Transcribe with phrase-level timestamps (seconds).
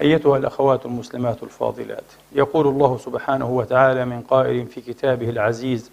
[0.00, 2.04] أيتها الأخوات المسلمات الفاضلات.
[2.32, 5.90] يقول الله سبحانه وتعالى من قائل في كتابه العزيز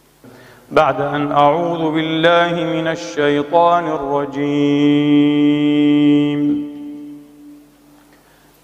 [0.72, 5.16] بعد أن أعوذ بالله من الشيطان الرجيم.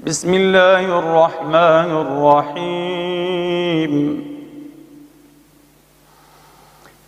[0.06, 3.12] بسم الله الرحمن الرحيم.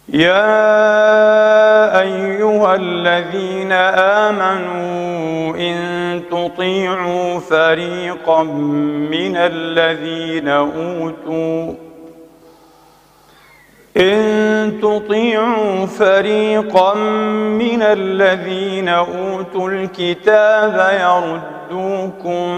[0.10, 1.53] يا
[2.02, 3.72] أيها الذين
[4.22, 11.74] آمنوا إن تطيعوا فريقا من الذين أوتوا
[13.98, 21.00] إن تطيعوا فريقا من الذين أوتوا الكتاب
[21.72, 22.58] يردوكم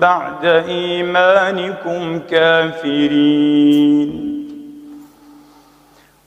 [0.00, 4.31] بعد إيمانكم كافرين.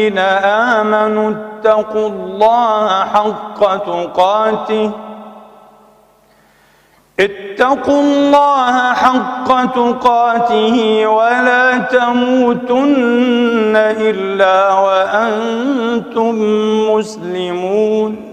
[0.00, 4.90] الذين آمنوا اتقوا الله حق تقاته.
[7.20, 16.34] اتقوا الله حق تقاته ولا تموتن إلا وأنتم
[16.90, 18.32] مسلمون.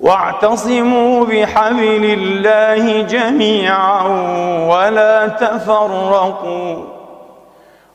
[0.00, 4.02] واعتصموا بحبل الله جميعا
[4.68, 6.97] ولا تفرقوا.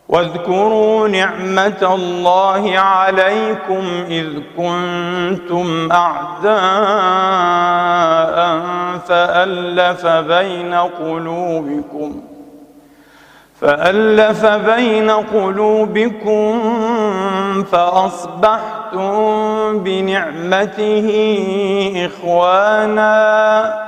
[0.09, 4.28] واذكروا نعمة الله عليكم إذ
[4.58, 6.53] كنتم أعداء
[9.08, 12.22] فألف بين قلوبكم
[13.62, 16.62] فألف بين قلوبكم
[17.64, 19.14] فأصبحتم
[19.80, 21.09] بنعمته
[22.06, 23.84] إخواناً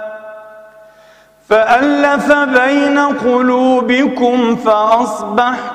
[1.49, 5.74] فألف بين قلوبكم فأصبحتم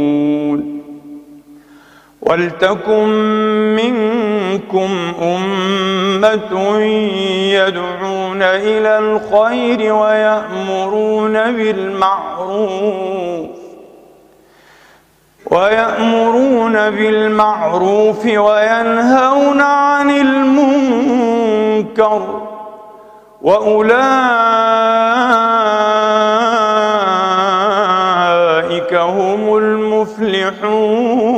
[2.21, 3.07] ولتكن
[3.75, 4.89] منكم
[5.21, 6.79] أمة
[7.53, 13.49] يدعون إلى الخير ويأمرون بالمعروف
[15.51, 21.41] ويأمرون بالمعروف وينهون عن المنكر
[23.41, 24.01] وأولئك
[28.93, 31.30] هم المفلحون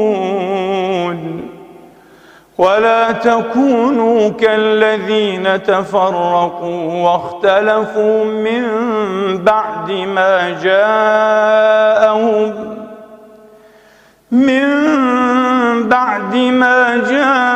[2.58, 8.64] ولا تكونوا كالذين تفرقوا واختلفوا من
[9.38, 12.54] بعد ما جاءهم
[14.32, 14.84] من
[15.90, 17.54] بعد ما جاء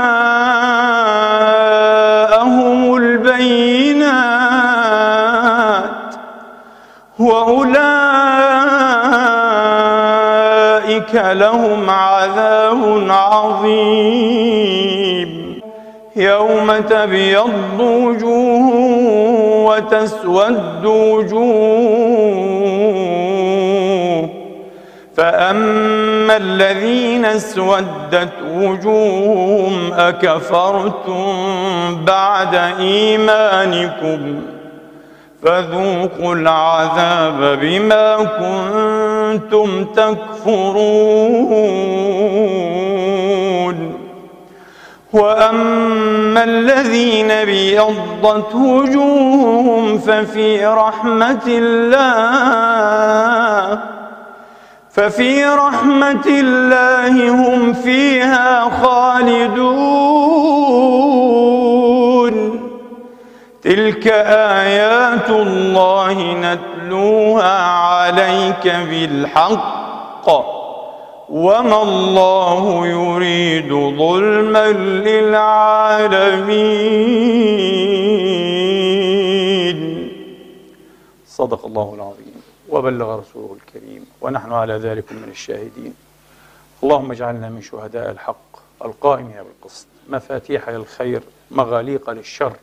[4.37, 6.15] بالبينات
[7.19, 8.06] وأولئك
[11.33, 14.67] لهم عذاب عظيم.
[16.15, 18.69] يوم تبيض وجوه
[19.65, 22.17] وتسود وجوه.
[25.17, 31.25] فأما الذين اسودت وجوههم أكفرتم
[32.05, 34.41] بعد إيمانكم.
[35.43, 41.17] فذوقوا العذاب بما كنتم تكفرون.
[45.13, 52.77] وأما الذين ابيضت وجوههم ففي رحمة الله
[54.91, 60.37] ففي رحمة الله هم فيها خالدون.
[63.67, 70.27] تلك ايات الله نتلوها عليك بالحق
[71.29, 76.07] وما الله يريد ظلما للعالمين.
[81.27, 82.41] صدق الله العظيم.
[82.69, 84.05] وبلغ رسوله الكريم.
[84.21, 85.93] ونحن على ذلك من الشاهدين.
[86.83, 89.87] اللهم اجعلنا من شهداء الحق القائمين بالقسط.
[90.09, 91.21] مفاتيح للخير
[91.51, 92.53] مغاليق للشر.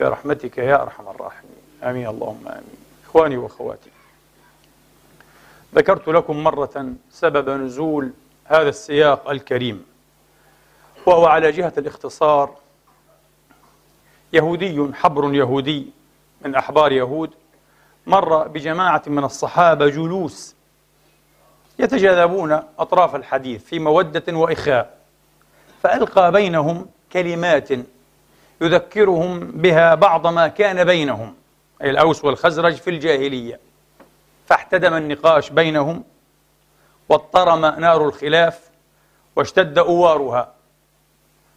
[0.00, 1.56] برحمتك يا أرحم الراحمين.
[1.82, 2.06] آمين.
[2.08, 2.76] اللهم آمين.
[3.04, 3.90] إخواني وأخواتي
[5.74, 8.12] ذكرت لكم مرة سبب نزول
[8.44, 9.84] هذا السياق الكريم
[11.06, 12.56] وهو على جهة الاختصار
[14.32, 15.90] يهودي حبر يهودي
[16.44, 17.30] من أحبار يهود
[18.06, 20.54] مر بجماعة من الصحابة جلوس
[21.78, 24.98] يتجاذبون أطراف الحديث في مودة وإخاء
[25.82, 27.68] فألقى بينهم كلمات
[28.62, 31.34] يذكرهم بها بعض ما كان بينهم
[31.82, 33.60] أي الأوس والخزرج في الجاهلية.
[34.46, 36.04] فاحتدم النقاش بينهم
[37.08, 38.60] واضطرم نار الخلاف
[39.36, 40.52] واشتد أوارها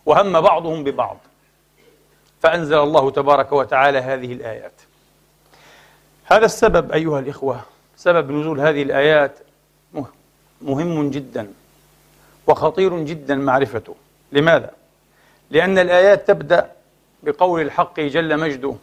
[0.05, 1.17] وهم بعضهم ببعض.
[2.41, 4.81] فأنزل الله تبارك وتعالى هذه الآيات.
[6.25, 7.61] هذا السبب أيها الإخوة
[7.97, 9.39] سبب نزول هذه الآيات
[10.61, 11.53] مهم جدا
[12.47, 13.95] وخطير جدا معرفته.
[14.31, 14.71] لماذا؟
[15.51, 16.74] لأن الآيات تبدأ
[17.25, 18.75] بقول الحق جل مجده.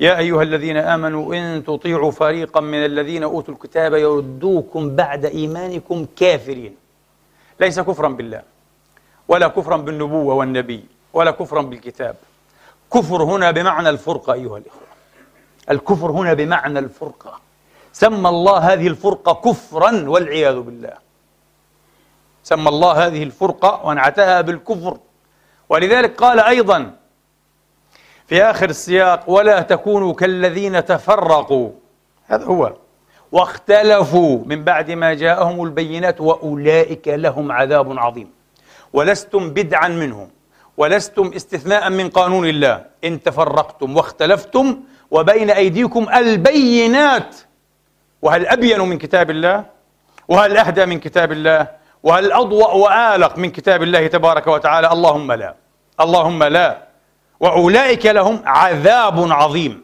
[0.00, 6.76] يا أيها الذين آمنوا إن تطيعوا فريقا من الذين أوتوا الكتاب يردوكم بعد إيمانكم كافرين.
[7.60, 8.42] ليس كفرا بالله
[9.28, 12.16] ولا كفرا بالنبوة والنبي ولا كفرا بالكتاب.
[12.94, 14.88] كفر هنا بمعنى الفرقة أيها الإخوة.
[15.70, 17.40] الكفر هنا بمعنى الفرقة.
[17.92, 20.94] سمى الله هذه الفرقة كفرا والعياذ بالله.
[22.42, 24.98] سمى الله هذه الفرقة وانعتها بالكفر.
[25.68, 26.99] ولذلك قال أيضا
[28.30, 31.70] في آخر السياق ولا تكونوا كالذين تفرقوا.
[32.26, 32.72] هذا هو.
[33.32, 38.30] واختلفوا من بعد ما جاءهم البينات وأولئك لهم عذاب عظيم.
[38.92, 40.30] ولستم بدعا منهم
[40.76, 42.84] ولستم استثناء من قانون الله.
[43.04, 44.76] إن تفرقتم واختلفتم
[45.10, 47.36] وبين أيديكم البينات.
[48.22, 49.64] وهل أبين من كتاب الله؟
[50.28, 51.66] وهل أهدى من كتاب الله؟
[52.02, 55.54] وهل أضوأ وآلق من كتاب الله تبارك وتعالى؟ اللهم لا.
[56.00, 56.89] اللهم لا.
[57.40, 59.82] وأولئك لهم عذاب عظيم.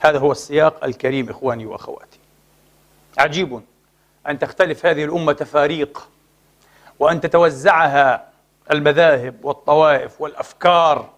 [0.00, 2.18] هذا هو السياق الكريم إخواني وأخواتي.
[3.18, 3.60] عجيب
[4.28, 6.08] أن تختلف هذه الأمة تفاريق
[6.98, 8.28] وأن تتوزعها
[8.70, 11.10] المذاهب والطوائف والأفكار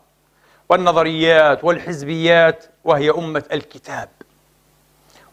[0.69, 4.09] والنظريات والحزبيات وهي أمة الكتاب.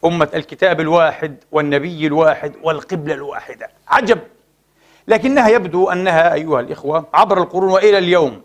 [0.06, 3.70] أمة الكتاب الواحد والنبي الواحد والقبلة الواحدة.
[3.88, 4.20] عجب!
[5.08, 8.42] لكنها يبدو أنها أيها الإخوة عبر القرون وإلى اليوم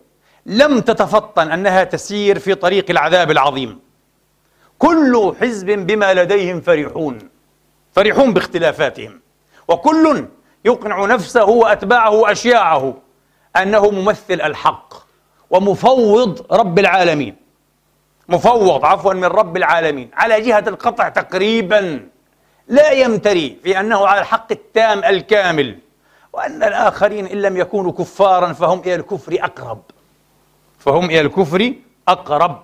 [0.46, 3.78] لم تتفطن أنها تسير في طريق العذاب العظيم.
[4.78, 7.18] كل حزب بما لديهم فرحون
[7.92, 9.20] فرحون باختلافاتهم.
[9.68, 10.26] وكل
[10.64, 12.94] يقنع نفسه وأتباعه وأشياعه
[13.56, 14.94] أنه ممثل الحق
[15.50, 17.36] ومفوض رب العالمين.
[18.28, 20.10] مفوض عفوا من رب العالمين.
[20.14, 22.08] على جهة القطع تقريبا
[22.68, 25.78] لا يمتري في أنه على الحق التام الكامل.
[26.38, 29.82] وأن الآخرين إن لم يكونوا كفارا فهم إلى الكفر أقرب.
[30.78, 31.74] فهم إلى الكفر
[32.08, 32.62] أقرب.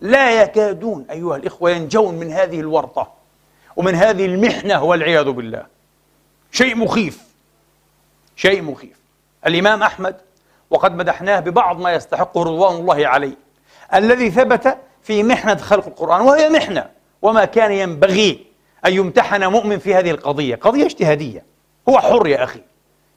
[0.00, 3.12] لا يكادون أيها الإخوة ينجون من هذه الورطة
[3.76, 5.66] ومن هذه المحنة والعياذ بالله.
[6.52, 7.22] شيء مخيف.
[8.36, 8.98] شيء مخيف.
[9.46, 10.16] الإمام أحمد
[10.70, 13.36] وقد مدحناه ببعض ما يستحقه رضوان الله عليه.
[13.94, 16.90] الذي ثبت في محنة خلق القرآن وهي محنة
[17.22, 18.46] وما كان ينبغي
[18.86, 20.54] أن يمتحن مؤمن في هذه القضية.
[20.54, 21.53] قضية اجتهادية.
[21.88, 22.60] هو حر يا أخي.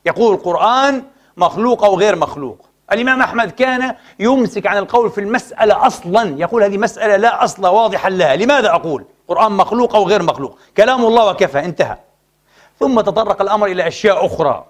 [0.06, 1.04] يقول القرآن
[1.38, 2.66] مخلوق أو غير مخلوق.
[2.92, 6.36] الإمام أحمد كان يمسك عن القول في المسألة أصلا.
[6.40, 8.36] يقول هذه مسألة لا أصل واضحا لها.
[8.36, 10.60] لماذا أقول؟ قرآن مخلوق أو غير مخلوق.
[10.78, 11.60] كلام الله وكفى.
[11.60, 11.98] انتهى.
[12.80, 14.66] ثم تطرق الأمر إلى أشياء أخرى.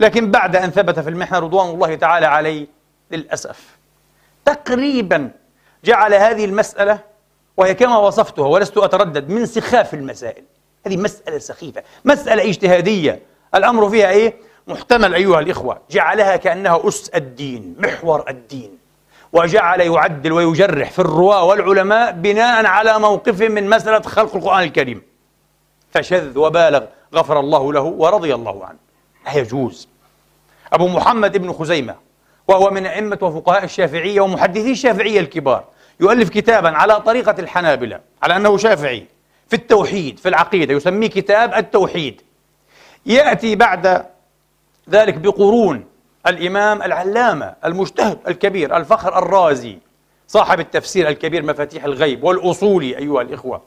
[0.00, 2.66] لكن بعد أن ثبت في المحنة رضوان الله تعالى عليه
[3.10, 3.78] للأسف
[4.44, 5.30] تقريبا
[5.84, 6.98] جعل هذه المسألة
[7.56, 10.44] وهي كما وصفتها ولست أتردد من سخاف المسائل.
[10.88, 13.22] هذه مسألة سخيفة مسألة اجتهادية.
[13.54, 14.34] الأمر فيها إيه؟
[14.66, 15.80] محتمل أيها الإخوة.
[15.90, 18.78] جعلها كأنها أس الدين محور الدين.
[19.32, 25.02] وجعل يعدل ويجرح في الرواة والعلماء بناء على موقف من مسألة خلق القرآن الكريم.
[25.90, 28.78] فشذ وبالغ غفر الله له ورضي الله عنه.
[29.26, 29.88] لا يجوز.
[30.72, 31.94] أبو محمد ابن خزيمة
[32.48, 35.64] وهو من أئمة وفقهاء الشافعية ومحدثي الشافعية الكبار
[36.00, 39.06] يؤلف كتابا على طريقة الحنابلة على أنه شافعي.
[39.48, 42.20] في التوحيد في العقيدة يسميه كتاب التوحيد.
[43.06, 44.06] يأتي بعد
[44.90, 45.84] ذلك بقرون
[46.26, 49.78] الإمام العلامة المجتهد الكبير الفخر الرازي
[50.28, 53.62] صاحب التفسير الكبير مفاتيح الغيب والأصولي أيها الإخوة.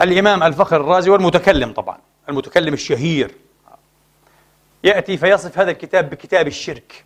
[0.00, 1.98] الإمام الفخر الرازي والمتكلم طبعا
[2.28, 3.34] المتكلم الشهير.
[4.84, 7.04] يأتي فيصف هذا الكتاب بكتاب الشرك.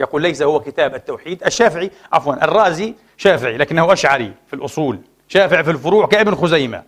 [0.00, 1.44] يقول ليس هو كتاب التوحيد.
[1.44, 4.98] الشافعي عفوا الرازي شافعي لكنه أشعري في الأصول.
[5.28, 6.82] شافعي في الفروع كابن خزيمة.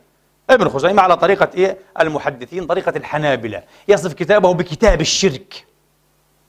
[0.50, 3.62] ابن خزيمة على طريقة إيه؟ المحدثين طريقة الحنابلة.
[3.88, 5.66] يصف كتابه بكتاب الشرك.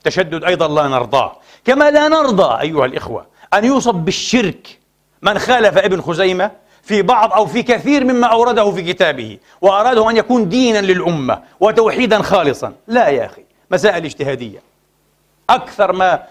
[0.04, 1.36] تشدد أيضا لا نرضاه.
[1.64, 4.78] كما لا نرضى أيها الإخوة أن يوصف بالشرك
[5.22, 6.50] من خالف ابن خزيمة
[6.82, 12.22] في بعض أو في كثير مما أورده في كتابه وأراده أن يكون دينا للأمة وتوحيدا
[12.22, 12.72] خالصا.
[12.86, 14.62] لا يا أخي مسائل اجتهادية.
[15.50, 16.22] أكثر ما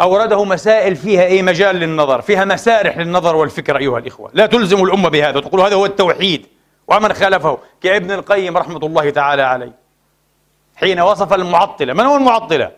[0.00, 4.30] أورده مسائل فيها أي مجال للنظر فيها مسارح للنظر والفكر أيها الإخوة.
[4.34, 5.40] لا تلزم الأمة بهذا.
[5.40, 6.46] تقول هذا هو التوحيد.
[6.88, 9.72] ومن خالفه؟ كابن القيم رحمة الله تعالى عليه.
[10.76, 11.92] حين وصف المعطلة.
[11.92, 12.70] من هو المعطلة؟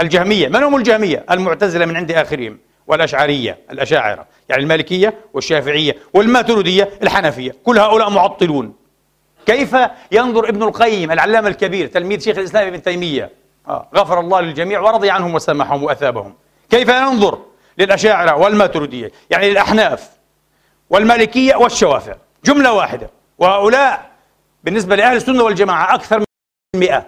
[0.00, 0.48] الجهمية.
[0.48, 2.58] من هم الجهمية؟ المعتزلة من عند آخرهم.
[2.86, 4.26] والأشعرية الأشاعرة.
[4.48, 7.56] يعني المالكية والشافعية والماتريدية الحنفية.
[7.64, 8.74] كل هؤلاء معطلون.
[9.46, 9.76] كيف
[10.12, 13.88] ينظر ابن القيم العلامة الكبير تلميذ شيخ الإسلام ابن تيمية؟ آه.
[13.94, 16.34] غفر الله للجميع ورضي عنهم وسامحهم وأثابهم.
[16.70, 17.38] كيف ينظر
[17.78, 20.10] للأشاعرة والماتريدية؟ يعني للأحناف
[20.90, 22.14] والمالكية والشوافع.
[22.44, 23.10] جملة واحدة.
[23.38, 24.10] وهؤلاء
[24.64, 26.24] بالنسبة لأهل السنة والجماعة أكثر من
[26.80, 27.06] 100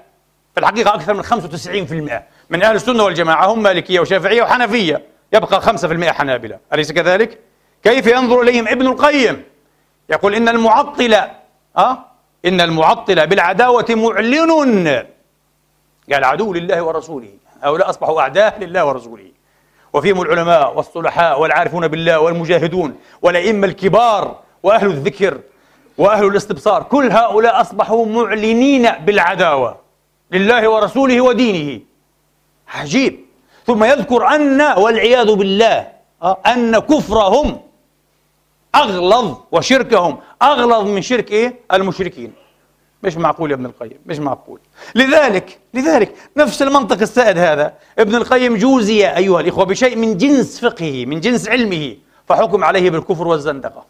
[0.54, 5.02] في الحقيقة أكثر من 95% من أهل السنة والجماعة هم مالكية وشافعية وحنفية.
[5.32, 6.58] يبقى 5% حنابلة.
[6.72, 7.38] أليس كذلك؟
[7.84, 9.42] كيف ينظر إليهم ابن القيم؟
[10.10, 11.30] يقول إن المعطلة
[11.76, 11.98] أه؟
[12.44, 15.06] إن المعطلة بالعداوة معلن.
[16.12, 17.28] قال عدو لله ورسوله.
[17.62, 19.30] هؤلاء أصبحوا أعداء لله ورسوله.
[19.92, 25.40] وفيهم العلماء والصلحاء والعارفون بالله والمجاهدون والأئمة الكبار وأهل الذكر
[25.98, 26.82] وأهل الاستبصار.
[26.82, 29.76] كل هؤلاء أصبحوا معلنين بالعداوة
[30.32, 31.80] لله ورسوله ودينه.
[32.68, 33.20] عجيب.
[33.66, 35.88] ثم يذكر أن والعياذ بالله
[36.46, 37.60] أن كفرهم
[38.74, 40.18] أغلظ وشركهم.
[40.42, 42.32] أغلظ من شرك إيه؟ المشركين.
[43.02, 44.60] مش معقول يا ابن القيم مش معقول.
[44.94, 51.04] لذلك لذلك نفس المنطق السائد هذا ابن القيم جوزي أيها الإخوة بشيء من جنس فقهه
[51.04, 51.96] من جنس علمه
[52.28, 53.84] فحكم عليه بالكفر والزندقة.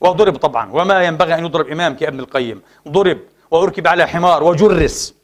[0.00, 2.62] وضرب طبعا وما ينبغي أن يضرب إمام كابن القيم.
[2.88, 3.18] ضرب
[3.50, 5.14] وأركب على حمار وجرس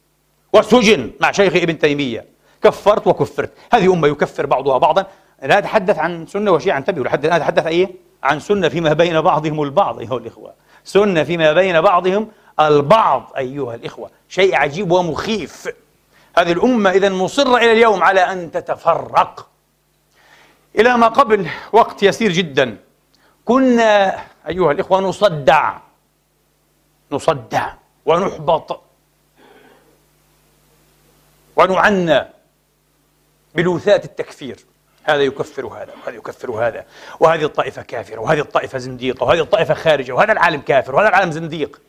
[0.52, 2.25] وسجن مع شيخ ابن تيمية.
[2.62, 3.52] كفرت وكفرت.
[3.73, 5.06] هذه أمة يكفر بعضها بعضا.
[5.42, 7.90] لا أتحدث عن سنة وشيعة انتبهوا لا أتحدث أيه؟
[8.23, 10.52] عن سنة فيما بين بعضهم البعض أيها الإخوة.
[10.85, 12.28] سنة فيما بين بعضهم
[12.60, 15.68] البعض أيها الإخوة شيء عجيب ومخيف.
[16.38, 19.48] هذه الأمة إذا مصرة إلى اليوم على أن تتفرق.
[20.78, 22.76] إلى ما قبل وقت يسير جدا.
[23.44, 25.78] كنا أيها الإخوة نصدع.
[27.12, 27.72] نصدع
[28.06, 28.80] ونحبط.
[31.56, 32.25] ونعنى
[33.54, 34.56] بلوثات التكفير.
[35.04, 36.84] هذا يكفر هذا وهذا يكفر هذا
[37.20, 41.80] وهذه الطائفة كافرة وهذه الطائفة زنديقة وهذه الطائفة خارجة وهذا العالم كافر وهذا العالم زنديق.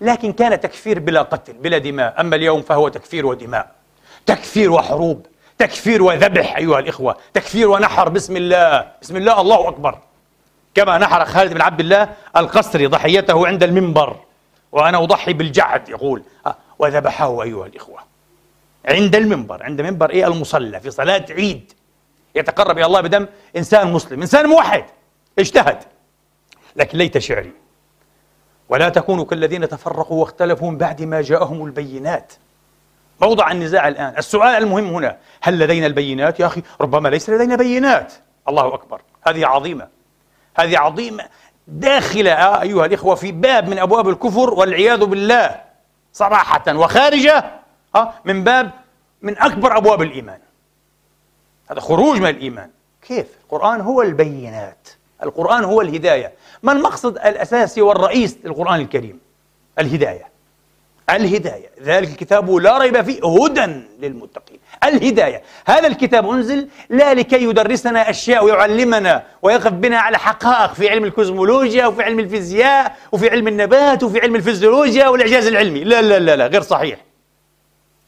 [0.00, 2.20] لكن كان تكفير بلا قتل بلا دماء.
[2.20, 3.70] أما اليوم فهو تكفير ودماء.
[4.26, 5.26] تكفير وحروب
[5.58, 8.92] تكفير وذبح أيها الإخوة تكفير ونحر بسم الله.
[9.02, 9.98] بسم الله الله أكبر.
[10.74, 14.16] كما نحر خالد بن عبد الله القسري ضحيته عند المنبر.
[14.72, 16.22] وأنا أضحي بالجعد يقول.
[16.46, 17.98] آه، وذبحه أيها الإخوة.
[18.88, 19.62] عند المنبر.
[19.62, 21.72] عند منبر إيه؟ المصلى في صلاة عيد.
[22.34, 24.84] يتقرب إلى الله بدم إنسان مسلم إنسان موحد
[25.38, 25.78] اجتهد.
[26.76, 27.52] لكن ليت شعري.
[28.68, 32.32] ولا تكونوا كالذين تفرقوا واختلفوا من بعد ما جاءهم البينات.
[33.20, 34.14] موضع النزاع الآن.
[34.18, 38.12] السؤال المهم هنا هل لدينا البينات؟ يا أخي ربما ليس لدينا بينات.
[38.48, 39.00] الله أكبر.
[39.26, 39.88] هذه عظيمة.
[40.56, 41.24] هذه عظيمة.
[41.68, 45.60] داخلة آه، أيها الإخوة في باب من أبواب الكفر والعياذ بالله.
[46.12, 47.44] صراحة وخارجة
[47.96, 48.70] آه، من باب
[49.22, 50.38] من أكبر أبواب الإيمان.
[51.70, 52.70] هذا خروج من الإيمان.
[53.02, 54.88] كيف؟ القرآن هو البينات.
[55.22, 56.32] القرآن هو الهداية.
[56.64, 59.20] ما المقصد الأساسي والرئيس للقرآن الكريم؟
[59.78, 60.34] الهداية.
[61.10, 61.70] الهداية.
[61.82, 64.58] ذلك الكتاب لا ريب فيه هدى للمتقين.
[64.84, 65.42] الهداية.
[65.66, 71.86] هذا الكتاب أنزل لا لكي يدرسنا أشياء ويعلمنا ويقف بنا على حقائق في علم الكوزمولوجيا
[71.86, 75.84] وفي علم الفيزياء وفي علم النبات وفي علم الفيزيولوجيا والإعجاز العلمي.
[75.84, 76.98] لا لا لا لا غير صحيح.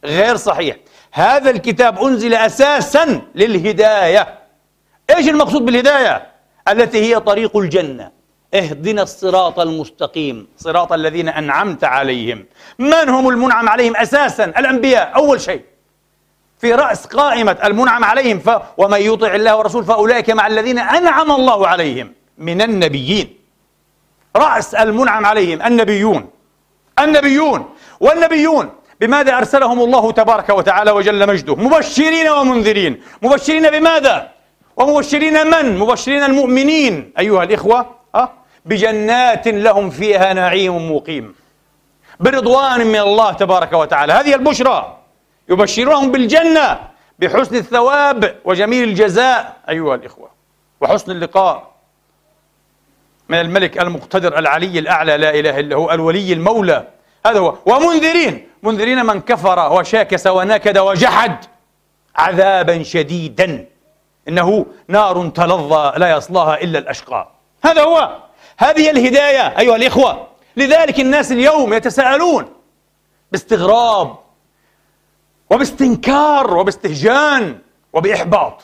[0.04, 0.76] غير صحيح.
[1.12, 4.38] هذا الكتاب أنزل أساسا للهداية.
[5.16, 6.26] إيش المقصود بالهداية؟
[6.68, 8.15] التي هي طريق الجنة.
[8.58, 10.46] اهدنا الصراط المستقيم.
[10.56, 12.44] صراط الذين أنعمت عليهم.
[12.78, 15.62] من هم المنعم عليهم؟ أساسا الأنبياء أول شيء.
[16.58, 18.50] في رأس قائمة المنعم عليهم ف...
[18.76, 23.38] ومن يطع الله ورسوله فأولئك مع الذين أنعم الله عليهم من النبيين.
[24.36, 26.30] رأس المنعم عليهم النبيون.
[26.98, 28.70] النبيون والنبيون.
[29.00, 33.02] بماذا أرسلهم الله تبارك وتعالى وجل مجده؟ مبشرين ومنذرين.
[33.22, 34.28] مبشرين بماذا؟
[34.76, 37.12] ومبشرين من؟ مبشرين المؤمنين.
[37.18, 38.32] أيها الإخوة أه؟
[38.66, 41.35] بجنات لهم فيها نعيم مقيم.
[42.20, 44.12] برضوان من الله تبارك وتعالى.
[44.12, 44.99] هذه البشرى
[45.49, 46.78] يبشرونهم بالجنة
[47.18, 49.56] بحسن الثواب وجميل الجزاء.
[49.68, 50.30] أيها الإخوة
[50.80, 51.70] وحسن اللقاء
[53.28, 56.88] من الملك المقتدر العلي الأعلى لا إله إلا هو الولي المولى.
[57.26, 57.54] هذا هو.
[57.66, 58.49] ومنذرين.
[58.62, 61.44] منذرين من كفر وشاكس ونكد وجحد
[62.16, 63.66] عذابا شديدا.
[64.28, 67.28] إنه نار تلظى لا يصلاها إلا الأشقى.
[67.64, 68.25] هذا هو.
[68.58, 72.46] هذه الهداية أيها الإخوة لذلك الناس اليوم يتساءلون
[73.32, 74.16] باستغراب
[75.50, 77.58] وباستنكار وباستهجان
[77.92, 78.62] وبإحباط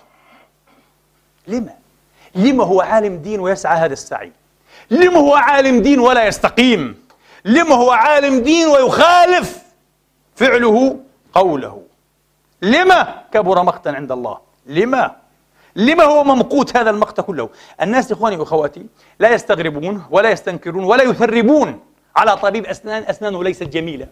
[1.48, 1.74] لما؟
[2.34, 4.32] لما هو عالم دين ويسعى هذا السعي؟
[4.90, 7.02] لما هو عالم دين ولا يستقيم؟
[7.44, 9.58] لما هو عالم دين ويخالف
[10.36, 10.98] فعله
[11.32, 11.82] قوله؟
[12.62, 15.21] لما كبر مقتا عند الله؟ لما؟
[15.76, 17.48] لما هو ممقوت هذا المقت كله؟
[17.82, 18.86] الناس إخواني وأخواتي
[19.18, 21.80] لا يستغربون ولا يستنكرون ولا يثربون
[22.16, 24.06] على طبيب أسنان أسنانه ليست جميلة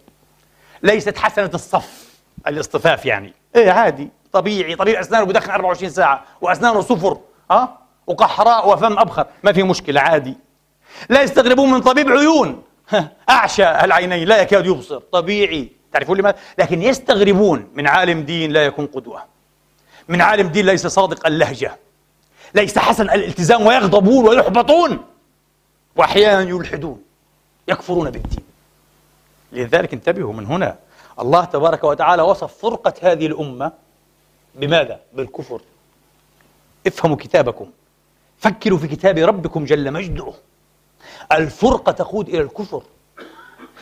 [0.82, 2.10] ليست حسنة الصف
[2.46, 3.32] الاصطفاف يعني.
[3.56, 4.08] إيه عادي.
[4.32, 7.18] طبيعي طبيب أسنانه بدخن 24 ساعة وأسنانه صفر
[7.50, 10.34] ها؟ وقحراء وفم أبخر ما في مشكلة عادي.
[11.08, 12.62] لا يستغربون من طبيب عيون.
[13.30, 15.72] أعشى العينين لا يكاد يبصر طبيعي.
[15.92, 19.22] تعرفون لماذا؟ لكن يستغربون من عالم دين لا يكون قدوة.
[20.10, 21.76] من عالم دين ليس صادق اللهجة.
[22.54, 25.04] ليس حسن الالتزام ويغضبون ويحبطون.
[25.96, 27.02] وأحيانا يلحدون.
[27.68, 28.44] يكفرون بالدين.
[29.52, 30.78] لذلك انتبهوا من هنا.
[31.20, 33.72] الله تبارك وتعالى وصف فرقة هذه الأمة
[34.54, 35.60] بماذا؟ بالكفر.
[36.86, 37.70] افهموا كتابكم.
[38.38, 40.32] فكروا في كتاب ربكم جل مجده.
[41.32, 42.82] الفرقة تقود إلى الكفر.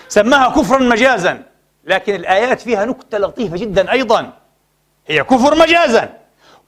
[0.09, 1.43] سماها كفرا مجازا.
[1.85, 4.33] لكن الآيات فيها نكتة لطيفة جدا أيضا.
[5.07, 6.18] هي كفر مجازا.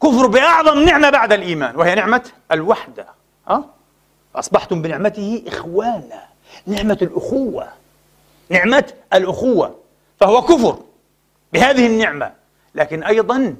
[0.03, 3.05] كفر بأعظم نعمة بعد الإيمان وهي نعمة الوحدة.
[3.49, 3.65] أه؟
[4.35, 6.23] أصبحتم بنعمته إخوانا
[6.67, 7.67] نعمة الأخوة
[8.49, 9.75] نعمة الأخوة
[10.19, 10.79] فهو كفر
[11.53, 12.31] بهذه النعمة.
[12.75, 13.55] لكن أيضا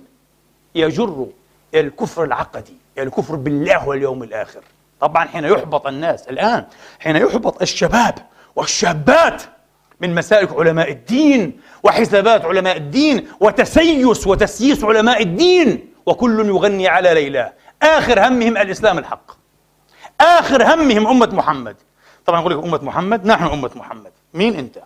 [0.76, 1.28] يجر
[1.76, 4.62] الكفر العقدي الكفر بالله واليوم الآخر.
[5.00, 6.66] طبعا حين يحبط الناس الآن
[7.00, 8.16] حين يحبط الشباب
[8.56, 9.44] والشابات
[10.00, 15.91] من مسالك علماء الدين وحسابات علماء الدين وتسيس وتسييس علماء الدين.
[16.06, 17.54] وكل يغني على ليلى.
[17.82, 19.32] آخر همهم الإسلام الحق.
[20.22, 21.76] آخر همهم أمة محمد.
[22.26, 24.12] طبعا يقول لك أمة محمد نحن أمة محمد.
[24.34, 24.78] مين أنت؟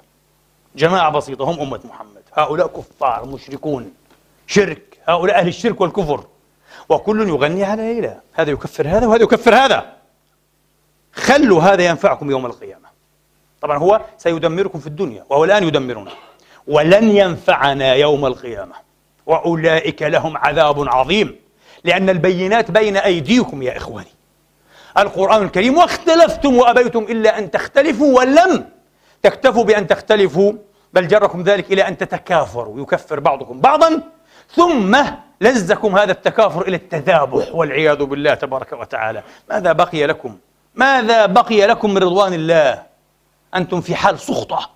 [0.75, 2.21] جماعة بسيطة هم أمة محمد.
[2.33, 3.93] هؤلاء كفار مشركون
[4.47, 4.97] شرك.
[5.07, 6.23] هؤلاء أهل الشرك والكفر.
[6.89, 8.17] وكل يغني على ليلى.
[8.33, 9.93] هذا يكفر هذا وهذا يكفر هذا.
[11.13, 12.89] خلوا هذا ينفعكم يوم القيامة.
[13.61, 16.11] طبعا هو سيدمركم في الدنيا وهو الآن يدمرنا.
[16.67, 18.84] ولن ينفعنا يوم القيامة.
[19.25, 21.35] وأولئك لهم عذاب عظيم.
[21.83, 24.13] لأن البينات بين أيديكم يا إخواني.
[24.97, 28.69] القرآن الكريم واختلفتم وأبيتم إلا أن تختلفوا ولم
[29.23, 30.53] تكتفوا بأن تختلفوا
[30.93, 34.01] بل جركم ذلك إلى أن تتكافروا يكفر بعضكم بعضا.
[34.55, 34.97] ثم
[35.41, 39.23] لزكم هذا التكافر إلى التذابح والعياذ بالله تبارك وتعالى.
[39.49, 40.37] ماذا بقي لكم؟
[40.75, 42.83] ماذا بقي لكم من رضوان الله؟
[43.55, 44.69] أنتم في حال سخطة.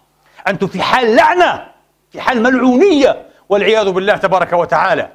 [0.47, 1.67] أنتم في حال لعنة.
[2.11, 3.28] في حال ملعونية.
[3.49, 5.09] والعياذ بالله تبارك وتعالى.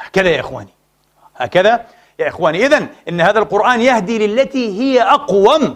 [0.00, 0.74] هكذا يا إخواني.
[1.36, 1.86] هكذا
[2.18, 2.66] يا إخواني.
[2.66, 5.74] إذن إن هذا القرآن يهدي للتي هي أقوم.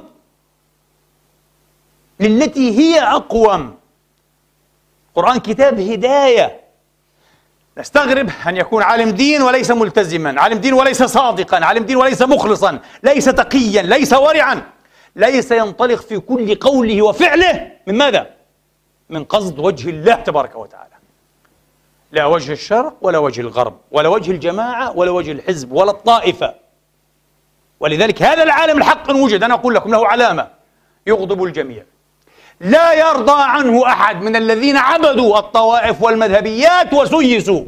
[2.20, 3.76] للتي هي أقوم.
[5.14, 6.60] قرآن كتاب هداية.
[7.78, 12.78] نستغرب أن يكون عالم دين وليس ملتزما عالم دين وليس صادقا عالم دين وليس مخلصا
[13.02, 14.62] ليس تقيا ليس ورعا
[15.16, 17.72] ليس ينطلق في كل قوله وفعله.
[17.86, 18.30] من ماذا؟
[19.10, 20.89] من قصد وجه الله تبارك وتعالى.
[22.12, 26.54] لا وجه الشرق ولا وجه الغرب ولا وجه الجماعة ولا وجه الحزب ولا الطائفة.
[27.80, 30.48] ولذلك هذا العالم الحق إن وجد أنا أقول لكم له علامة
[31.06, 31.84] يغضب الجميع.
[32.60, 37.64] لا يرضى عنه أحد من الذين عبدوا الطوائف والمذهبيات وسيسوا.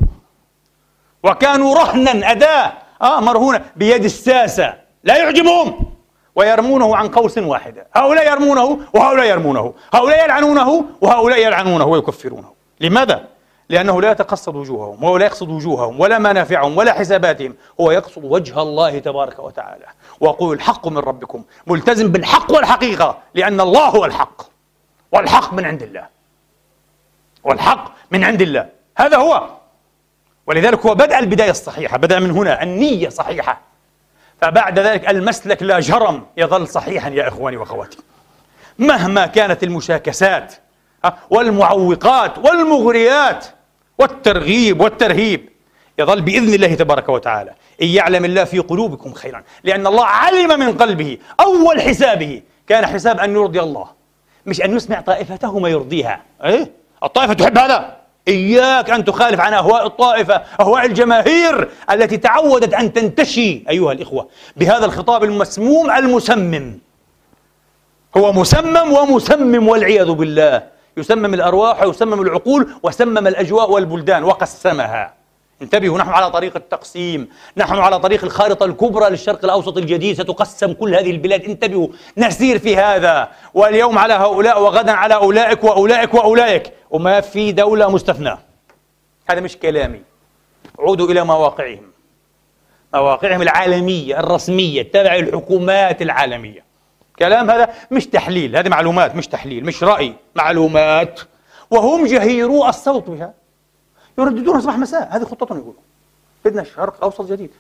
[1.23, 4.75] وكانوا رهنا أداة آه مرهونة بيد الساسة.
[5.05, 5.93] لا يعجبهم.
[6.37, 7.87] ويرمونه عن قوس واحدة.
[7.95, 9.75] هؤلاء يرمونه وهؤلاء يرمونه.
[9.95, 12.53] هؤلاء يلعنونه وهؤلاء يلعنونه ويكفرونه.
[12.81, 13.25] لماذا؟
[13.69, 18.99] لأنه لا يتقصد وجوههم ولا يقصد وجوههم ولا منافعهم ولا حساباتهم هو يقصد وجه الله
[18.99, 19.87] تبارك وتعالى.
[20.21, 24.43] ويقول الحق من ربكم ملتزم بالحق والحقيقة لأن الله هو الحق.
[25.13, 26.07] والحق من عند الله.
[27.45, 28.69] والحق من عند الله.
[28.97, 29.49] هذا هو.
[30.47, 33.61] ولذلك هو بدأ البداية الصحيحة بدأ من هنا النية صحيحة.
[34.41, 37.99] فبعد ذلك المسلك لا جرم يظل صحيحا يا إخواني وأخواتي.
[38.79, 40.55] مهما كانت المشاكسات
[41.31, 43.47] والمعوقات والمغريات
[43.99, 45.49] والترغيب والترهيب
[45.99, 47.53] يظل بإذن الله تبارك وتعالى.
[47.83, 49.43] إن يعلم الله في قلوبكم خيرا.
[49.65, 51.19] لأن الله علم من قلبه.
[51.41, 53.87] أول حسابه كان حساب أن يرضي الله.
[54.47, 56.23] مش أن يسمع طائفته ما يرضيها.
[56.45, 56.71] إيه؟
[57.05, 57.97] الطائفة تحب هذا.
[58.29, 64.85] إياك أن تخالف عن أهواء الطائفة أهواء الجماهير التي تعودت أن تنتشي أيها الإخوة بهذا
[64.85, 66.79] الخطاب المسموم المسمم.
[68.17, 70.63] هو مسمم ومسمم والعياذ بالله.
[70.97, 75.15] يسمم الأرواح ويسمم العقول وسمم الأجواء والبلدان وقسمها.
[75.63, 80.95] انتبهوا نحن على طريق التقسيم نحن على طريق الخارطة الكبرى للشرق الأوسط الجديد ستقسم كل
[80.95, 81.45] هذه البلاد.
[81.45, 83.29] انتبهوا نسير في هذا.
[83.55, 86.73] واليوم على هؤلاء وغدا على أولئك وأولئك وأولئك.
[86.91, 88.39] وما في دولة مستثنى
[89.31, 90.03] هذا مش كلامي.
[90.79, 91.93] عودوا إلى مواقعهم.
[92.95, 96.72] مواقعهم العالمية الرسمية تبع الحكومات العالمية.
[97.23, 100.15] كلام هذا مش تحليل هذه معلومات مش تحليل مش رأي.
[100.35, 101.21] معلومات.
[101.71, 103.35] وهم جهيرو الصوت بها.
[104.19, 105.81] يرددون صباح مساء هذه خطتهم يقولوا
[106.45, 107.51] بدنا الشرق أوسط جديد.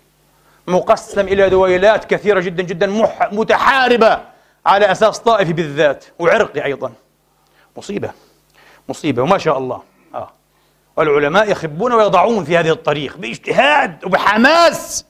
[0.66, 4.20] مقسم إلى دويلات كثيرة جدا جدا مح متحاربة
[4.66, 6.92] على أساس طائفي بالذات وعرقي أيضا.
[7.76, 8.10] مصيبة
[8.88, 9.82] مصيبة وما شاء الله.
[10.14, 10.30] آه.
[10.96, 15.04] والعلماء يخبون ويضعون في هذه الطريق بإجتهاد وبحماس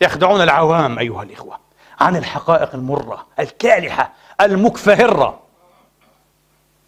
[0.00, 1.71] يخدعون العوام أيها الإخوة.
[2.00, 5.40] عن الحقائق المرة الكالحة المكفهرة.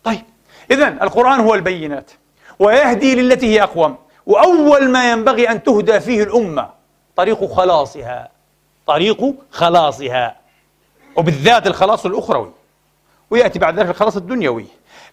[0.04, 0.22] طيب
[0.70, 2.10] إذا القرآن هو البينات
[2.58, 6.70] ويهدي للتي هي أقوم وأول ما ينبغي أن تهدى فيه الأمة
[7.16, 8.28] طريق خلاصها
[8.86, 10.36] طريق خلاصها
[11.16, 12.52] وبالذات الخلاص الأخروي
[13.30, 14.66] ويأتي بعد ذلك الخلاص الدنيوي.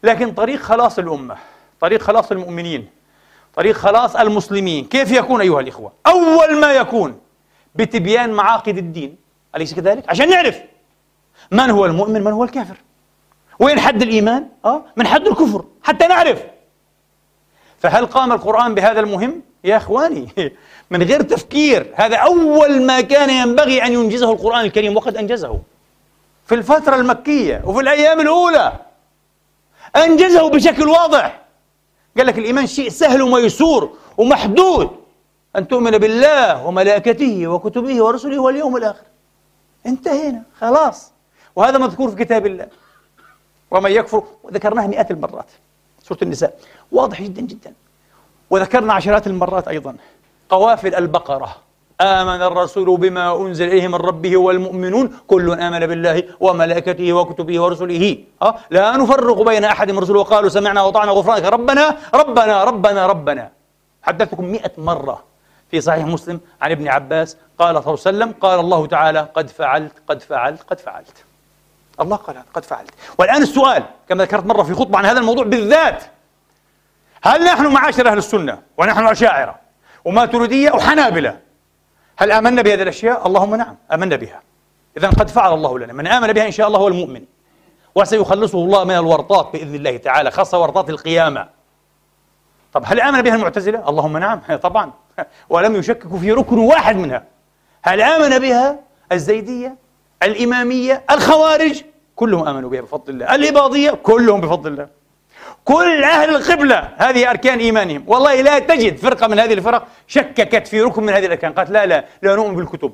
[0.03, 1.37] لكن طريق خلاص الأمة
[1.79, 2.89] طريق خلاص المؤمنين
[3.55, 7.19] طريق خلاص المسلمين كيف يكون أيها الإخوة؟ أول ما يكون
[7.75, 9.15] بتبيان معاقد الدين
[9.55, 10.61] أليس كذلك؟ عشان نعرف
[11.51, 12.77] من هو المؤمن من هو الكافر.
[13.59, 16.43] وين حد الإيمان؟ آه من حد الكفر حتى نعرف.
[17.79, 20.27] فهل قام القرآن بهذا المهم؟ يا إخواني
[20.91, 21.93] من غير تفكير.
[21.95, 25.59] هذا أول ما كان ينبغي أن ينجزه القرآن الكريم وقد أنجزه.
[26.45, 28.73] في الفترة المكية وفي الأيام الأولى
[29.95, 31.41] أنجزه بشكل واضح.
[32.17, 34.89] قال لك الإيمان شيء سهل وميسور ومحدود.
[35.55, 39.10] أن تؤمن بالله وملائكته وكتبه ورسله واليوم الآخر.
[39.85, 41.11] انتهينا خلاص.
[41.55, 42.67] وهذا مذكور في كتاب الله.
[43.71, 45.45] ومن يكفر وذكرناها مئات المرات.
[46.03, 46.59] سورة النساء.
[46.91, 47.73] واضح جدا جدا.
[48.49, 49.95] وذكرنا عشرات المرات أيضا.
[50.49, 51.55] قوافل البقرة.
[52.01, 55.17] آمن الرسول بما أنزل إليه من ربه والمؤمنون.
[55.27, 58.17] كل آمن بالله وملائكته وكتبه ورسله.
[58.41, 60.19] أه؟ لا نفرق بين أحد من رسله.
[60.19, 61.43] وقالوا سمعنا وطعنا غفرانك.
[61.43, 63.51] ربنا ربنا ربنا ربنا.
[64.01, 65.30] حدثتكم مئة مرة.
[65.71, 69.49] في صحيح مسلم عن ابن عباس قال صلى الله عليه وسلم قال الله تعالى قد
[69.49, 71.23] فعلت قد فعلت قد فعلت.
[72.01, 72.91] الله قال قد فعلت.
[73.17, 76.03] والآن السؤال كما ذكرت مرة في خطبة عن هذا الموضوع بالذات
[77.23, 79.55] هل نحن معاشر أهل السنة ونحن أشاعرة
[80.05, 81.39] وماتريدية وحنابلة
[82.17, 84.41] هل آمنا بهذه الأشياء؟ اللهم نعم آمنا بها.
[84.97, 85.93] إذا قد فعل الله لنا.
[85.93, 87.25] من آمن بها إن شاء الله هو المؤمن.
[87.95, 91.49] وسيخلصه الله من الورطات بإذن الله تعالى خاصة ورطات القيامة.
[92.73, 94.91] طب هل آمن بها المعتزلة؟ اللهم نعم طبعا.
[95.49, 97.23] ولم يشككوا في ركن واحد منها.
[97.81, 98.79] هل آمن بها
[99.11, 99.75] الزيدية
[100.23, 101.83] الإمامية الخوارج؟
[102.15, 103.35] كلهم آمنوا بها بفضل الله.
[103.35, 104.87] الإباضية؟ كلهم بفضل الله.
[105.65, 108.03] كل أهل القبلة هذه أركان إيمانهم.
[108.07, 111.53] والله لا تجد فرقة من هذه الفرق شككت في ركن من هذه الأركان.
[111.53, 112.93] قالت لا لا لا نؤمن بالكتب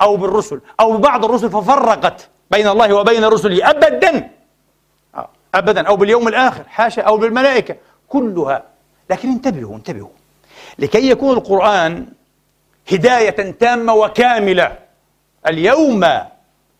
[0.00, 4.30] أو بالرسل أو ببعض الرسل ففرقت بين الله وبين رسله أبدا.
[5.14, 5.88] آه، أبدا.
[5.88, 7.76] أو باليوم الآخر حاشا أو بالملائكة.
[8.08, 8.62] كلها.
[9.10, 10.08] لكن انتبهوا انتبهوا.
[10.78, 12.06] لكي يكون القرآن
[12.92, 14.78] هداية تامة وكاملة.
[15.46, 16.04] اليوم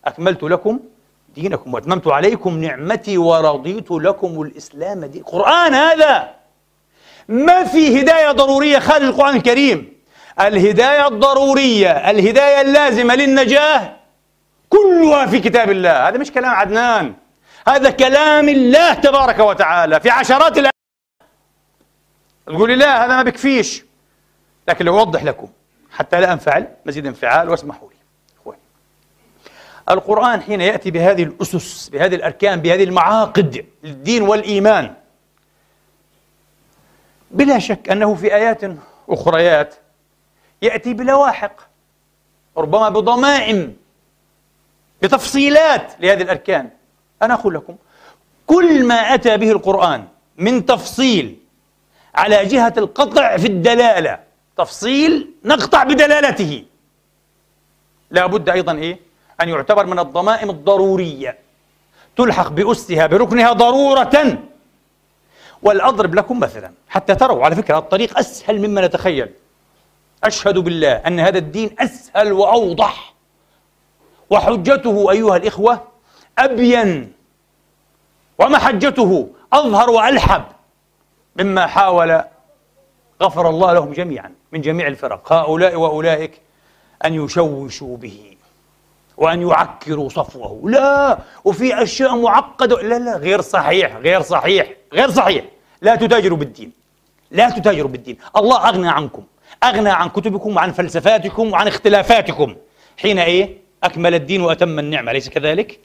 [0.05, 0.79] أكملت لكم
[1.35, 6.29] دينكم وأتممت عليكم نعمتي ورضيت لكم الإسلام دين قرآن هذا
[7.27, 9.97] ما في هداية ضرورية خارج القرآن الكريم.
[10.41, 13.95] الهداية الضرورية الهداية اللازمة للنجاة
[14.69, 16.07] كلها في كتاب الله.
[16.09, 17.13] هذا مش كلام عدنان.
[17.67, 19.99] هذا كلام الله تبارك وتعالى.
[19.99, 20.73] في عشرات الآيات.
[22.47, 23.86] تقولي لا هذا ما بكفيش.
[24.67, 25.47] لكن لو أوضح لكم
[25.91, 27.95] حتى لا أنفعل مزيد انفعال واسمحوا لي.
[28.41, 28.59] أخواني
[29.89, 34.93] القرآن حين يأتي بهذه الأسس بهذه الأركان بهذه المعاقد للدين والإيمان
[37.31, 38.61] بلا شك أنه في آيات
[39.09, 39.75] أخريات
[40.61, 41.51] يأتي بلواحق
[42.57, 43.75] ربما بضمائم
[45.01, 46.69] بتفصيلات لهذه الأركان.
[47.21, 47.75] أنا أقول لكم
[48.47, 51.37] كل ما أتى به القرآن من تفصيل
[52.15, 54.26] على جهة القطع في الدلالة
[54.57, 56.65] تفصيل نقطع بدلالته.
[58.11, 58.99] لا بد أيضا إيه؟
[59.41, 61.37] أن يعتبر من الضمائم الضرورية.
[62.17, 64.37] تلحق بأسها بركنها ضرورة.
[65.61, 69.29] والأضرب لكم مثلا حتى تروا على فكرة الطريق أسهل مما نتخيل.
[70.23, 73.13] أشهد بالله أن هذا الدين أسهل وأوضح.
[74.29, 75.87] وحجته أيها الإخوة
[76.39, 77.13] أبين.
[78.39, 80.43] ومحجته أظهر وألحب.
[81.35, 82.21] مما حاول
[83.23, 85.33] غفر الله لهم جميعا من جميع الفرق.
[85.33, 86.41] هؤلاء وأولئك
[87.05, 88.37] أن يشوشوا به
[89.17, 90.61] وأن يعكروا صفوه.
[90.69, 92.81] لا وفي أشياء معقدة.
[92.81, 95.45] لا لا غير صحيح غير صحيح غير صحيح.
[95.81, 96.71] لا تتاجروا بالدين
[97.31, 98.17] لا تتاجروا بالدين.
[98.37, 99.23] الله أغنى عنكم
[99.63, 102.55] أغنى عن كتبكم وعن فلسفاتكم وعن اختلافاتكم.
[102.97, 105.11] حين إيه؟ أكمل الدين وأتم النعمة.
[105.11, 105.79] أليس كذلك؟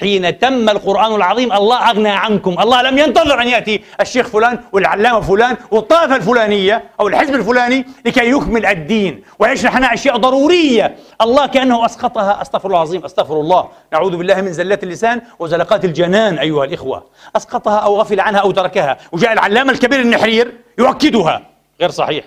[0.00, 2.56] حين تم القرآن العظيم الله أغنى عنكم.
[2.60, 8.30] الله لم ينتظر أن يأتي الشيخ فلان والعلامة فلان والطائفة الفلانية أو الحزب الفلاني لكي
[8.30, 10.96] يكمل الدين ويشرح أشياء ضرورية.
[11.20, 12.42] الله كأنه أسقطها.
[12.42, 13.04] أستغفر الله العظيم.
[13.04, 13.68] أستغفر الله.
[13.92, 17.06] نعوذ بالله من زلات اللسان وزلقات الجنان أيها الإخوة.
[17.36, 18.98] أسقطها أو غفل عنها أو تركها.
[19.12, 21.42] وجاء العلامة الكبير النحرير يؤكدها.
[21.80, 22.24] غير صحيح.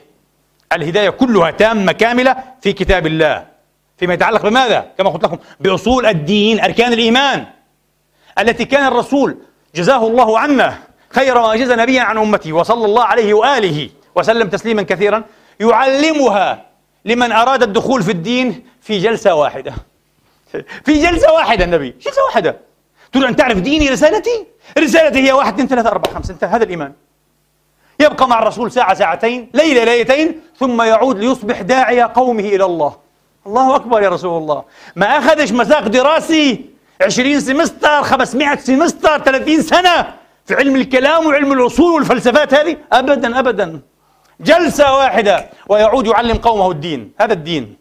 [0.73, 3.45] الهداية كلها تامة كاملة في كتاب الله.
[3.97, 7.45] فيما يتعلق بماذا؟ كما قلت لكم بأصول الدين أركان الإيمان.
[8.39, 9.37] التي كان الرسول
[9.75, 10.77] جزاه الله عنا
[11.09, 15.23] خير ما جزى نبيا عن أمته وصلى الله عليه وآله وسلم تسليما كثيرا
[15.59, 16.65] يعلمها
[17.05, 19.73] لمن أراد الدخول في الدين في جلسة واحدة.
[20.85, 22.57] في جلسة واحدة النبي جلسة واحدة.
[23.13, 24.45] تريد أن تعرف ديني رسالتي؟
[24.77, 26.93] رسالتي هي واحد اثنين ثلاثة أربعة خمسة انتهى هذا الإيمان.
[27.99, 32.95] يبقى مع الرسول ساعة ساعتين ليلة ليلتين ثم يعود ليصبح داعية قومه إلى الله.
[33.47, 34.63] الله أكبر يا رسول الله.
[34.95, 40.13] ما أخذش مساق دراسي 20 سمستر 500 سمستر 30 سنة
[40.45, 43.81] في علم الكلام وعلم الأصول والفلسفات هذه؟ أبدا أبدا.
[44.39, 47.75] جلسة واحدة ويعود يعلم قومه الدين هذا الدين.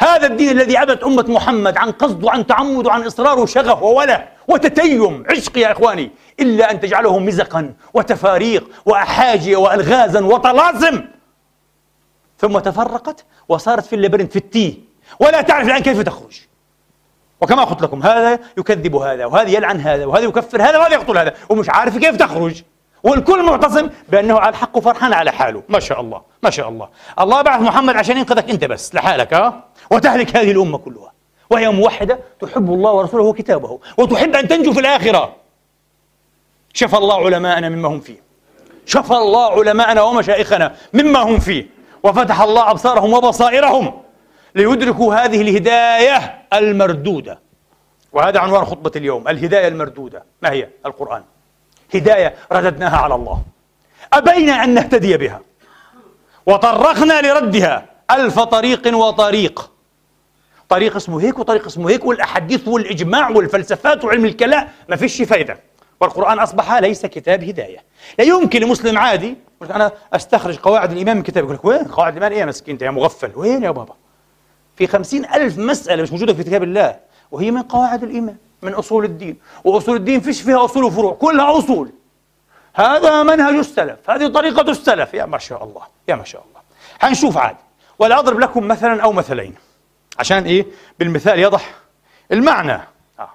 [0.00, 5.24] هذا الدين الذي عبت أمة محمد عن قصد وعن تعمد وعن إصرار وشغف ووله وتتيم.
[5.30, 11.04] عشق يا إخواني إلا أن تجعله مزقا وتفاريق وأحاجي وألغازا وطلاسم.
[12.38, 14.74] ثم تفرقت وصارت في اللبرنت في التيه
[15.20, 16.49] ولا تعرف الآن كيف تخرج.
[17.40, 21.34] وكما قلت لكم هذا يكذب هذا وهذا يلعن هذا وهذا يكفر هذا وهذا يقتل هذا
[21.48, 22.62] ومش عارف كيف تخرج.
[23.02, 25.62] والكل معتصم بأنه على الحق وفرحان على حاله.
[25.68, 26.88] ما شاء الله ما شاء الله.
[27.20, 31.12] الله بعث محمد عشان ينقذك أنت بس لحالك ها؟ وتهلك هذه الأمة كلها.
[31.50, 35.36] وهي موحدة تحب الله ورسوله وكتابه وتحب أن تنجو في الآخرة.
[36.72, 38.22] شفى الله علماءنا مما هم فيه.
[38.86, 41.66] شفى الله علماءنا ومشايخنا مما هم فيه.
[42.02, 44.02] وفتح الله أبصارهم وبصائرهم.
[44.54, 47.38] ليدركوا هذه الهداية المردودة.
[48.12, 50.24] وهذا عنوان خطبة اليوم الهداية المردودة.
[50.42, 51.22] ما هي؟ القرآن.
[51.94, 53.42] هداية رددناها على الله.
[54.12, 55.40] أبينا أن نهتدي بها.
[56.46, 57.86] وطرقنا لردها.
[58.10, 59.70] ألف طريق وطريق.
[60.68, 64.68] طريق اسمه هيك وطريق اسمه هيك والأحاديث والإجماع والفلسفات وعلم الكلام.
[64.88, 65.60] ما فيش فايدة.
[66.00, 67.78] والقرآن أصبح ليس كتاب هداية.
[68.18, 69.36] لا يمكن لمسلم عادي.
[69.62, 73.32] أنا أستخرج قواعد الإيمان من كتاب يقول لك وين قواعد الإيمان إيه مسكين يا مغفل.
[73.34, 73.94] وين يا بابا؟
[74.80, 76.96] في خمسين ألف مسألة مش موجودة في كتاب الله
[77.30, 79.38] وهي من قواعد الإيمان من أصول الدين.
[79.64, 81.90] وأصول الدين فيش فيها أصول وفروع كلها أصول.
[82.74, 85.14] هذا منهج السلف هذه طريقة السلف.
[85.14, 86.60] يا ما شاء الله يا ما شاء الله.
[86.98, 87.56] حنشوف عاد.
[87.98, 89.54] ولا أضرب لكم مثلا أو مثلين.
[90.18, 90.66] عشان إيه؟
[90.98, 91.74] بالمثال يضح
[92.32, 92.80] المعنى.
[93.18, 93.30] آه.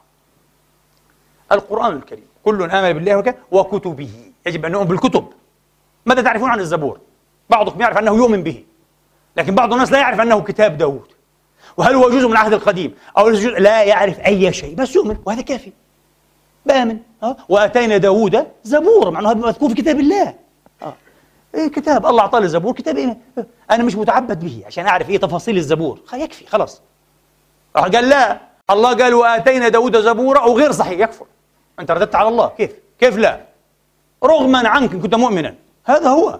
[1.52, 4.10] القرآن الكريم كل آمن بالله وكتبه.
[4.46, 5.28] يجب أن نؤمن بالكتب.
[6.06, 7.00] ماذا تعرفون عن الزبور؟
[7.50, 8.64] بعضكم يعرف أنه يؤمن به
[9.38, 11.15] لكن بعض الناس لا يعرف أنه كتاب داود
[11.78, 15.42] وهل هو جزء من العهد القديم؟ أو جزء لا يعرف أي شيء؟ بس يؤمن وهذا
[15.42, 15.72] كافي.
[16.66, 20.36] بآمن أه؟ وآتينا داوود زبورا مع أنه هذا مذكور في كتاب الله.
[20.84, 20.94] أه؟
[21.56, 23.18] إيه كتاب الله أعطاه الزبور كتاب إيه؟
[23.72, 26.00] أنا مش متعبد به عشان أعرف إيه تفاصيل الزبور.
[26.14, 26.82] يكفي خلاص.
[27.76, 28.40] قال لا.
[28.70, 31.26] الله قال وآتينا داوود زبورا وغير صحيح يكفر.
[31.80, 32.48] أنت رددت على الله.
[32.58, 33.42] كيف؟ كيف لا؟
[34.24, 35.56] رغما عنك إن كنت مؤمنا.
[35.86, 36.40] هذا هو.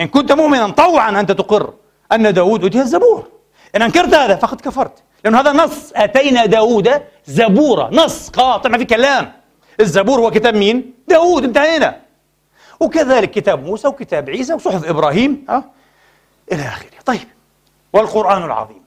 [0.00, 1.74] إن كنت مؤمنا طوعا أنت تقر
[2.12, 3.28] أن داود أوتي الزبور.
[3.76, 5.02] إن أنكرت هذا فقد كفرت.
[5.24, 9.32] لأن هذا نص أتينا داود زبورا نص قاطع ما في كلام.
[9.80, 11.44] الزبور هو كتاب مين؟ داود.
[11.44, 12.00] انتهينا.
[12.80, 15.44] وكذلك كتاب موسى وكتاب عيسى وصحف إبراهيم.
[15.48, 15.64] أه؟
[16.52, 16.90] إلى آخره.
[17.06, 17.28] طيب.
[17.92, 18.80] والقرآن العظيم.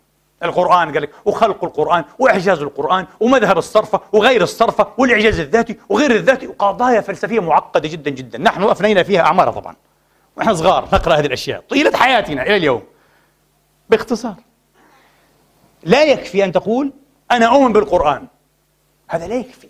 [0.43, 6.47] القرآن قال لك وخلق القرآن وإعجاز القرآن ومذهب الصرفة وغير الصرفة والإعجاز الذاتي وغير الذاتي
[6.47, 8.37] وقضايا فلسفية معقدة جدا جدا.
[8.39, 9.75] نحن أفنينا فيها أعمارا طبعا.
[10.37, 11.63] ونحن صغار نقرأ هذه الأشياء.
[11.69, 12.83] طيلة حياتنا إلى اليوم.
[13.89, 14.35] باختصار.
[15.85, 16.93] لا يكفي أن تقول
[17.31, 18.27] أنا أؤمن بالقرآن.
[19.07, 19.67] هذا لا يكفي.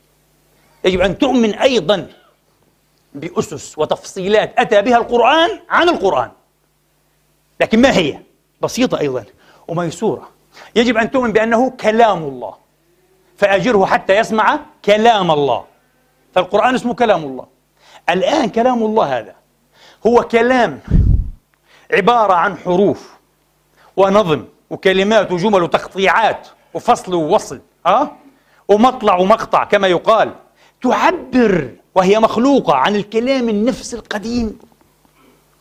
[0.83, 2.07] يجب أن تؤمن أيضا
[3.13, 6.31] بأسس وتفصيلات أتى بها القرآن عن القرآن.
[7.61, 8.19] لكن ما هي؟
[8.61, 9.25] بسيطة أيضا.
[9.67, 10.29] وميسورة
[10.75, 12.55] يجب أن تؤمن بأنه كلام الله.
[13.37, 15.65] فأجره حتى يسمع كلام الله.
[16.35, 17.47] فالقرآن اسمه كلام الله.
[18.09, 19.35] الآن كلام الله هذا
[20.07, 20.79] هو كلام
[21.93, 23.13] عبارة عن حروف
[23.97, 24.45] ونظم.
[24.69, 28.11] وكلمات وجمل وتقطيعات وفصل ووصل أه؟
[28.67, 30.33] ومطلع ومقطع كما يقال.
[30.81, 34.59] تعبر وهي مخلوقة عن الكلام النفس القديم.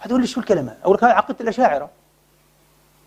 [0.00, 1.90] هذول شو الكلمة؟ أول كان عقيدة الأشاعرة.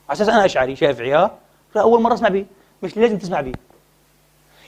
[0.09, 1.31] على أساس أنا أشعري شافعي ها؟
[1.77, 2.45] أول مرة أسمع به.
[2.83, 3.53] مش لازم تسمع به.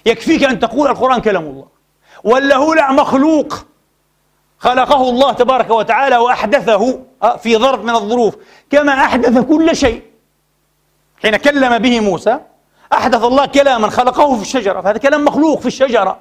[0.06, 1.68] يكفيك أن تقول القرآن كلام الله.
[2.24, 3.66] ولا هو لا مخلوق.
[4.60, 8.36] خلقه الله تبارك وتعالى وأحدثه آه، في ظرف من الظروف.
[8.70, 10.07] كما أحدث كل شيء.
[11.22, 12.40] حين كلم به موسى
[12.94, 16.20] أحدث الله كلاما خلقه في الشجرة فهذا كلام مخلوق في الشجرة.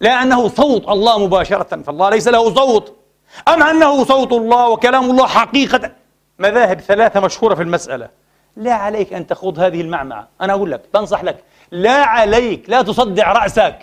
[0.00, 2.96] لا أنه صوت الله مباشرة فالله ليس له صوت.
[3.48, 5.90] أم أنه صوت الله وكلام الله حقيقة؟
[6.38, 8.08] مذاهب ثلاثة مشهورة في المسألة.
[8.56, 10.28] لا عليك أن تخوض هذه المعمعة.
[10.40, 13.78] أنا أقول لك بنصح لك لا عليك لا تصدع رأسك.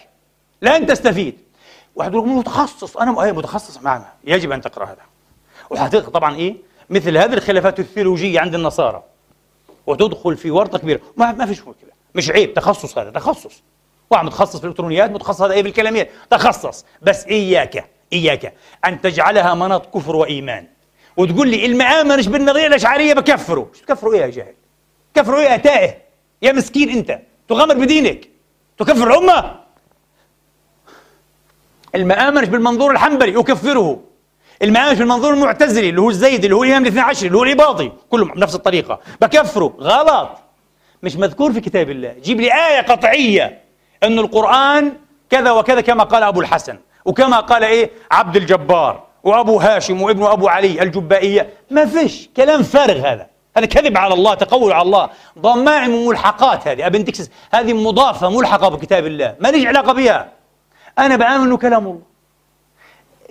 [0.62, 1.38] لن تستفيد.
[1.96, 2.98] واحد يقول متخصص.
[2.98, 5.02] أنا متخصص معنا يجب أن تقرأ هذا.
[5.70, 6.56] وحقيقة طبعا إيه؟
[6.90, 9.04] مثل هذه الخلافات الثيولوجية عند النصارى.
[9.88, 11.00] وتدخل في ورطة كبيرة.
[11.18, 11.92] ما, فيش مشكلة.
[12.16, 12.54] مش عيب.
[12.54, 13.64] تخصص هذا تخصص.
[14.12, 16.86] واحد متخصص في الإلكترونيات متخصص هذا إيه في الكلاميات تخصص.
[17.02, 18.54] بس إياك إياك
[18.86, 20.68] أن تجعلها مناط كفر وإيمان.
[21.18, 24.54] وتقول لي المآمنش بالنظرية الأشعرية بكفره شو تكفروا إيه يا جاهل؟
[25.16, 25.98] كفروا إيه يا تائه.
[26.42, 27.20] يا مسكين أنت.
[27.50, 28.30] تغامر بدينك.
[28.78, 29.62] تكفر الأمة.
[31.96, 34.04] المآمنش بالمنظور الحنبلي يكفره
[34.64, 38.32] المآمنش بالمنظور المعتزلي اللي هو الزيدي اللي هو الإمام الاثنى عشر اللي هو الاباضي كلهم
[38.32, 39.00] بنفس الطريقة.
[39.22, 40.30] بكفره غلط.
[41.04, 42.16] مش مذكور في كتاب الله.
[42.24, 43.62] جيب لي آية قطعية
[44.04, 44.94] أن القرآن
[45.30, 50.48] كذا وكذا كما قال أبو الحسن وكما قال إيه؟ عبد الجبار وأبو هاشم وابن أبو
[50.48, 51.50] علي الجبائية.
[51.72, 53.28] ما فيش كلام فارغ هذا.
[53.58, 55.10] هذا كذب على الله تقول على الله.
[55.40, 56.88] ضمائم ملحقات هذه.
[56.88, 59.36] أبن تكسس هذه مضافة ملحقة بكتاب الله.
[59.40, 60.30] ما ليش علاقة بها.
[61.00, 62.11] أنا بآمن أنه كلام الله.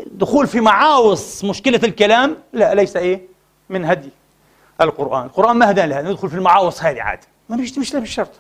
[0.07, 3.21] دخول في معاوص مشكلة الكلام لا ليس إيه؟
[3.69, 4.11] من هدي
[4.81, 5.27] القرآن.
[5.27, 7.19] القرآن ما هدانا لهذا ندخل في المعاوص هذه عاد.
[7.49, 8.31] ما مش مش بالشرط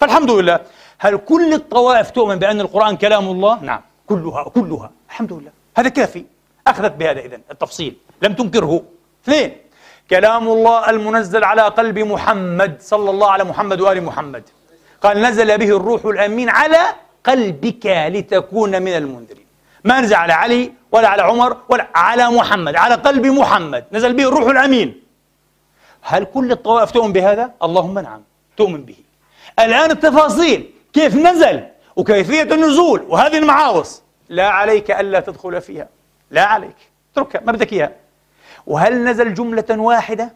[0.00, 0.60] فالحمد لله.
[0.98, 3.80] هل كل الطوائف تؤمن بأن القرآن كلام الله؟ نعم.
[4.06, 4.90] كلها كلها.
[5.08, 5.50] الحمد لله.
[5.76, 6.24] هذا كافي.
[6.66, 7.96] أخذت بهذا إذن التفصيل.
[8.22, 8.82] لم تنكره.
[9.24, 9.56] اثنين.
[10.10, 14.42] كلام الله المنزل على قلب محمد صلى الله على محمد وآل محمد.
[15.02, 16.80] قال نزل به الروح الأمين على
[17.24, 19.49] قلبك لتكون من المنذرين.
[19.84, 24.28] ما نزل على علي ولا على عمر ولا على محمد على قلب محمد نزل به
[24.28, 25.02] الروح الأمين.
[26.02, 28.22] هل كل الطوائف تؤمن بهذا؟ اللهم نعم
[28.56, 28.96] تؤمن به.
[29.58, 31.64] الآن التفاصيل كيف نزل؟
[31.96, 35.88] وكيفية النزول؟ وهذه المعاوص لا عليك ألا تدخل فيها.
[36.30, 36.76] لا عليك
[37.12, 37.92] اتركها ما بدك إياها.
[38.66, 40.32] وهل نزل جملة واحدة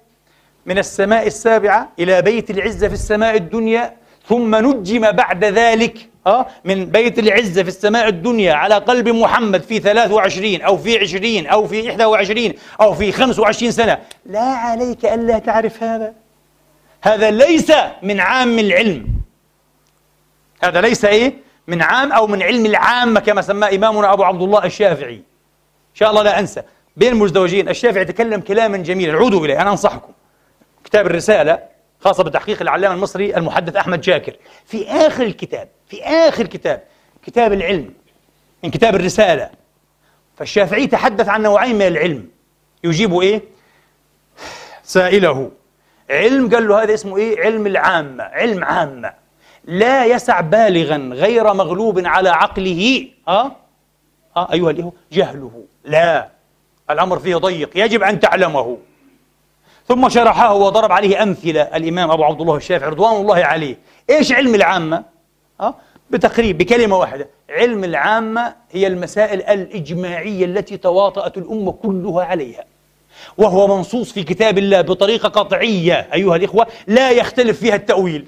[0.66, 3.96] من السماء السابعة إلى بيت العزة في السماء الدنيا
[4.28, 9.78] ثم نجم بعد ذلك أه من بيت العزة في السماء الدنيا على قلب محمد في
[9.78, 13.98] 23 أو في 20 أو في 21 أو في 25 سنة.
[14.26, 16.14] لا عليك ألا تعرف هذا.
[17.02, 17.72] هذا ليس
[18.02, 19.06] من عام العلم.
[20.62, 21.34] هذا ليس إيه؟
[21.68, 25.14] من عام أو من علم العامة كما سماه إمامنا أبو عبد الله الشافعي.
[25.14, 26.62] إن شاء الله لا أنسى.
[26.96, 29.12] بين المزدوجين الشافعي تكلم كلاما جميلا.
[29.12, 30.12] عودوا إليه أنا أنصحكم.
[30.84, 31.73] كتاب الرسالة
[32.04, 34.36] خاصة بتحقيق العلامة المصري المحدث أحمد شاكر
[34.66, 36.82] في آخر الكتاب في آخر كتاب
[37.26, 37.94] كتاب العلم
[38.64, 39.50] من كتاب الرسالة
[40.36, 42.28] فالشافعي تحدث عن نوعين من العلم.
[42.84, 43.42] يجيب إيه؟
[44.82, 45.50] سائله.
[46.10, 49.12] علم قال له هذا اسمه إيه؟ علم العامة علم عامة.
[49.64, 53.08] لا يسع بالغا غير مغلوب على عقله.
[53.28, 53.52] آه؟
[54.36, 55.64] آه أيها الإخوة جهله.
[55.84, 56.28] لا
[56.90, 58.78] الأمر فيه ضيق يجب أن تعلمه.
[59.88, 61.62] ثم شرحه وضرب عليه أمثلة.
[61.62, 63.78] الإمام أبو عبد الله الشافعي رضوان الله عليه.
[64.10, 65.04] إيش علم العامة؟
[65.60, 65.74] آه
[66.10, 67.28] بتقريب بكلمة واحدة.
[67.50, 72.64] علم العامة هي المسائل الإجماعية التي تواطأت الأمة كلها عليها.
[73.38, 76.08] وهو منصوص في كتاب الله بطريقة قطعية.
[76.14, 78.26] أيها الإخوة لا يختلف فيها التأويل.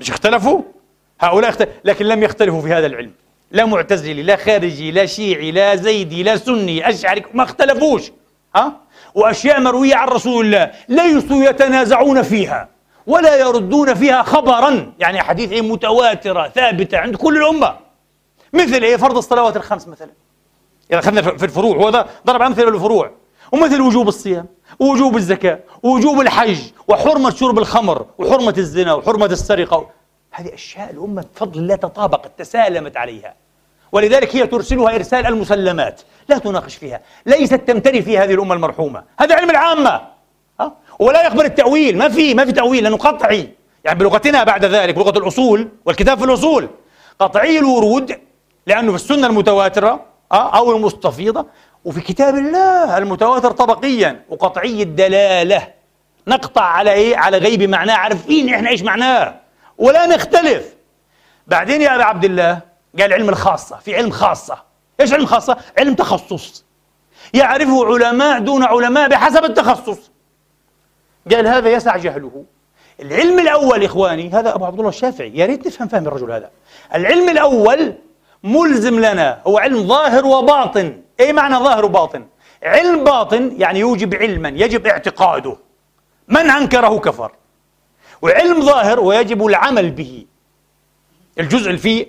[0.00, 0.62] مش اختلفوا؟
[1.20, 3.12] هؤلاء اختلف لكن لم يختلفوا في هذا العلم.
[3.50, 8.12] لا معتزلي لا خارجي لا شيعي لا زيدي لا سني أشعري ما اختلفوش.
[8.56, 8.72] ها؟
[9.16, 12.68] وأشياء مروية عن رسول الله ليسوا يتنازعون فيها
[13.06, 14.92] ولا يردون فيها خبرا.
[14.98, 17.76] يعني أحاديث إيه متواترة ثابتة عند كل الأمة.
[18.52, 20.10] مثل إيه فرض الصلوات الخمس مثلا.
[20.90, 23.10] إذا أخذنا في الفروع هو ضرب أمثلة للفروع.
[23.52, 24.46] ومثل وجوب الصيام
[24.78, 26.58] ووجوب الزكاة ووجوب الحج
[26.88, 29.90] وحرمة شرب الخمر وحرمة الزنا وحرمة السرقة.
[30.30, 33.34] هذه أشياء الأمة بفضل الله تطابقت تسالمت عليها.
[33.92, 36.02] ولذلك هي ترسلها إرسال المسلمات.
[36.28, 37.00] لا تناقش فيها.
[37.26, 39.04] ليست تمتري في هذه الأمة المرحومة.
[39.20, 40.00] هذا علم العامة.
[40.60, 41.98] ها؟ ولا يقبل التأويل.
[41.98, 43.50] ما في ما في تأويل لأنه قطعي.
[43.84, 46.68] يعني بلغتنا بعد ذلك بلغة الأصول والكتاب في الأصول.
[47.18, 48.20] قطعي الورود
[48.66, 51.46] لأنه في السنة المتواترة أو المستفيضة
[51.84, 54.24] وفي كتاب الله المتواتر طبقيا.
[54.28, 55.68] وقطعي الدلالة.
[56.28, 57.94] نقطع على إيه؟ على غيب معناه.
[57.94, 59.34] عارفين إحنا إيش معناه.
[59.78, 60.74] ولا نختلف.
[61.46, 62.60] بعدين يا أبا عبد الله
[63.00, 63.76] قال علم الخاصة.
[63.76, 64.66] في علم خاصة.
[65.00, 66.64] إيش علم خاصة؟ علم تخصص.
[67.34, 70.10] يعرفه علماء دون علماء بحسب التخصص.
[71.30, 72.44] قال هذا يسع جهله.
[73.00, 76.50] العلم الأول إخواني هذا أبو عبد الله الشافعي يا ريت نفهم فهم الرجل هذا.
[76.94, 77.94] العلم الأول
[78.42, 81.02] ملزم لنا هو علم ظاهر وباطن.
[81.20, 82.26] إيه معنى ظاهر وباطن؟
[82.62, 85.56] علم باطن يعني يوجب علما يجب اعتقاده.
[86.28, 87.32] من أنكره كفر.
[88.22, 90.26] وعلم ظاهر ويجب العمل به.
[91.40, 92.06] الجزء اللي فيه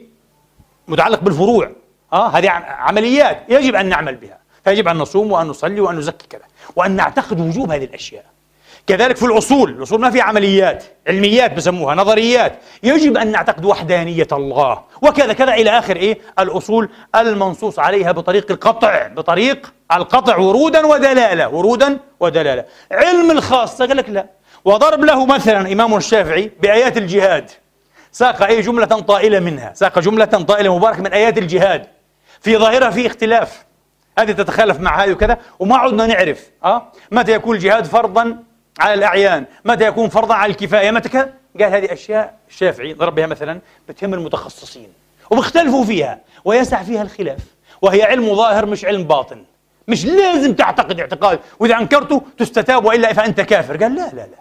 [0.87, 1.71] متعلق بالفروع.
[2.13, 4.37] آه هذه عمليات يجب أن نعمل بها.
[4.63, 6.41] فيجب أن نصوم وأن نصلي وأن نزكي كذا.
[6.75, 8.25] وأن نعتقد وجوب هذه الأشياء.
[8.87, 12.59] كذلك في الأصول الأصول ما في عمليات علميات بسموها نظريات.
[12.83, 14.81] يجب أن نعتقد وحدانية الله.
[15.01, 21.99] وكذا كذا إلى آخر إيه؟ الأصول المنصوص عليها بطريق القطع بطريق القطع ورودا ودلالة ورودا
[22.19, 22.65] ودلالة.
[22.91, 24.25] علم الخاصة قال لك لا.
[24.65, 27.51] وضرب له مثلا إمام الشافعي بآيات الجهاد.
[28.11, 31.87] ساق أي جملة طائلة منها ساق جملة طائلة مباركة من آيات الجهاد.
[32.41, 33.65] في ظاهرها في اختلاف.
[34.19, 38.43] هذه تتخالف مع هذه وكذا وما عدنا نعرف أه؟ متى يكون الجهاد فرضا
[38.79, 41.09] على الأعيان؟ متى يكون فرضا على الكفاية؟ متى
[41.59, 43.59] قال هذه أشياء الشافعي ضرب بها مثلا
[43.89, 44.87] بتهم المتخصصين
[45.29, 47.39] وبيختلفوا فيها ويسع فيها الخلاف
[47.81, 49.43] وهي علم ظاهر مش علم باطن.
[49.87, 53.83] مش لازم تعتقد اعتقاد وإذا أنكرته تستتاب وإلا فأنت كافر.
[53.83, 54.37] قال لا لا لا.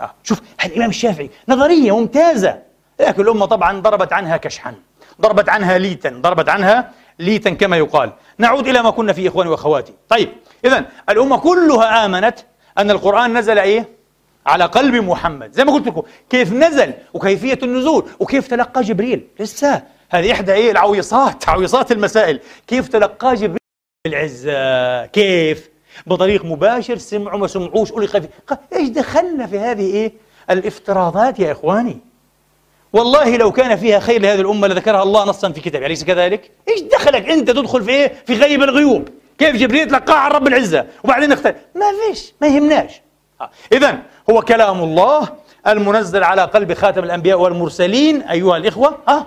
[0.00, 0.14] آه.
[0.22, 2.58] شوف الإمام الشافعي نظرية ممتازة
[3.00, 4.74] لكن الأمة طبعا ضربت عنها كشحا
[5.20, 8.12] ضربت عنها ليتا ضربت عنها ليتا كما يقال.
[8.38, 9.92] نعود إلى ما كنا فيه إخواني وأخواتي.
[10.08, 10.28] طيب
[10.64, 12.38] إذا الأمة كلها آمنت
[12.78, 13.88] أن القرآن نزل إيه؟
[14.46, 15.52] على قلب محمد.
[15.52, 19.82] زي ما قلت لكم كيف نزل؟ وكيفية النزول؟ وكيف تلقى جبريل؟ لسه.
[20.10, 22.40] هذه إحدى إيه؟ العويصات عويصات المسائل.
[22.66, 23.58] كيف تلقى جبريل؟
[24.06, 25.68] العزة كيف؟
[26.06, 28.28] بطريق مباشر سمعوا ما سمعوش أولي خفي
[28.76, 30.12] إيش دخلنا في هذه إيه؟
[30.50, 32.13] الإفتراضات يا إخواني؟
[32.94, 35.86] والله لو كان فيها خير لهذه الأمة لذكرها الله نصا في كتابه.
[35.86, 39.08] أليس كذلك؟ إيش دخلك أنت تدخل في إيه؟ في غيب الغيوب.
[39.38, 43.02] كيف جبريل تلقاه عن رب العزة وبعدين اختلف؟ ما فيش ما يهمناش.
[43.40, 43.50] آه.
[43.72, 43.98] إذا
[44.30, 45.28] هو كلام الله
[45.66, 48.98] المنزل على قلب خاتم الأنبياء والمرسلين أيها الإخوة.
[49.08, 49.26] ها؟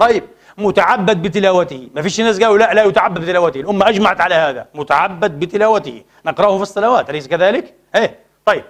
[0.00, 0.24] طيب
[0.58, 1.88] متعبد بتلاوته.
[1.94, 3.60] ما فيش ناس قالوا لا لا يتعبد بتلاوته.
[3.60, 6.02] الأمة أجمعت على هذا متعبد بتلاوته.
[6.26, 8.64] نقرأه في الصلوات أليس كذلك؟ إيه طيب.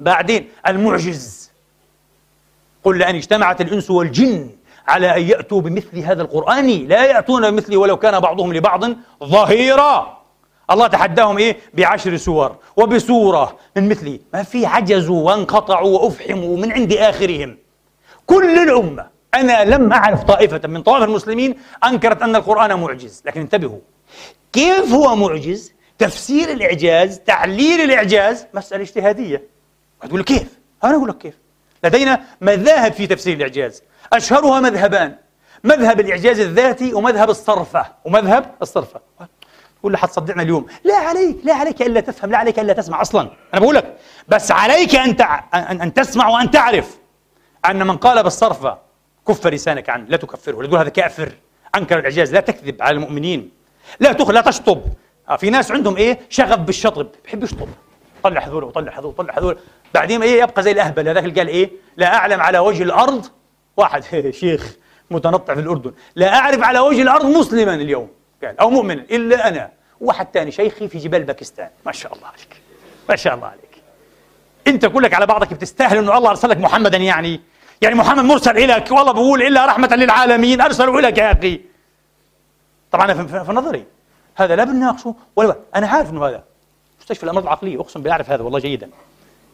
[0.00, 1.41] بعدين المعجز.
[2.84, 4.50] قل لأن اجتمعت الإنس والجن
[4.88, 6.68] على أن يأتوا بمثل هذا القرآن.
[6.68, 8.84] لا يأتون بمثله ولو كان بعضهم لبعض
[9.24, 10.22] ظهيرا.
[10.70, 16.92] الله تحداهم إيه؟ بعشر سور وبسورة من مثله ما في عجزوا وانقطعوا وأفحموا من عند
[16.92, 17.58] آخرهم.
[18.26, 23.78] كل الأمة أنا لم أعرف طائفة من طوائف المسلمين أنكرت أن القرآن معجز لكن انتبهوا.
[24.52, 29.42] كيف هو معجز؟ تفسير الإعجاز تعليل الإعجاز مسألة اجتهادية.
[30.08, 31.41] تقول كيف؟ أنا أقول لك كيف.
[31.84, 33.82] لدينا مذاهب في تفسير الإعجاز.
[34.12, 35.16] أشهرها مذهبان
[35.64, 37.86] مذهب الإعجاز الذاتي ومذهب الصرفة.
[38.04, 39.00] ومذهب الصرفة.
[39.82, 40.66] ولا حتصدقنا اليوم.
[40.84, 43.30] لا عليك لا عليك إلا تفهم لا عليك إلا تسمع أصلا.
[43.54, 43.96] أنا بقول لك
[44.28, 45.44] بس عليك أن, تع...
[45.54, 46.98] أن, أن تسمع وأن تعرف
[47.66, 48.78] أن من قال بالصرفة
[49.28, 51.32] كف لسانك عنه لا تكفره لا تقول هذا كافر.
[51.74, 53.50] أنكر الإعجاز لا تكذب على المؤمنين.
[54.00, 54.82] لا تخ لا تشطب.
[55.28, 57.08] آه في ناس عندهم إيه؟ شغف بالشطب.
[57.24, 57.68] بحب يشطب
[58.22, 59.58] طلع هذول وطلع هذول وطلع هذول
[59.94, 61.08] بعدين إيه يبقى زي الأهبل.
[61.08, 63.26] هذاك اللي قال إيه؟ لا أعلم على وجه الأرض.
[63.76, 64.04] واحد
[64.40, 64.76] شيخ
[65.10, 65.92] متنطع في الأردن.
[66.16, 68.08] لا أعرف على وجه الأرض مسلما اليوم.
[68.44, 69.70] قال أو مؤمنا إلا أنا.
[70.00, 71.68] واحد ثاني شيخي في جبال باكستان.
[71.86, 72.62] ما شاء الله عليك.
[73.08, 73.82] ما شاء الله عليك.
[74.66, 77.40] أنت كلك على بعضك بتستاهل أنه الله أرسلك محمدا يعني.
[77.80, 78.90] يعني محمد مرسل إليك.
[78.90, 80.60] والله بقول إلا رحمة للعالمين.
[80.60, 81.60] أرسلوا إليك يا أخي.
[82.92, 83.14] طبعا
[83.44, 83.84] في, نظري.
[84.34, 86.51] هذا لا بنناقشه ولا أنا عارف أنه هذا.
[87.02, 88.90] مستشفى الأمراض العقلية أقسم بالله أعرف هذا والله جيدا.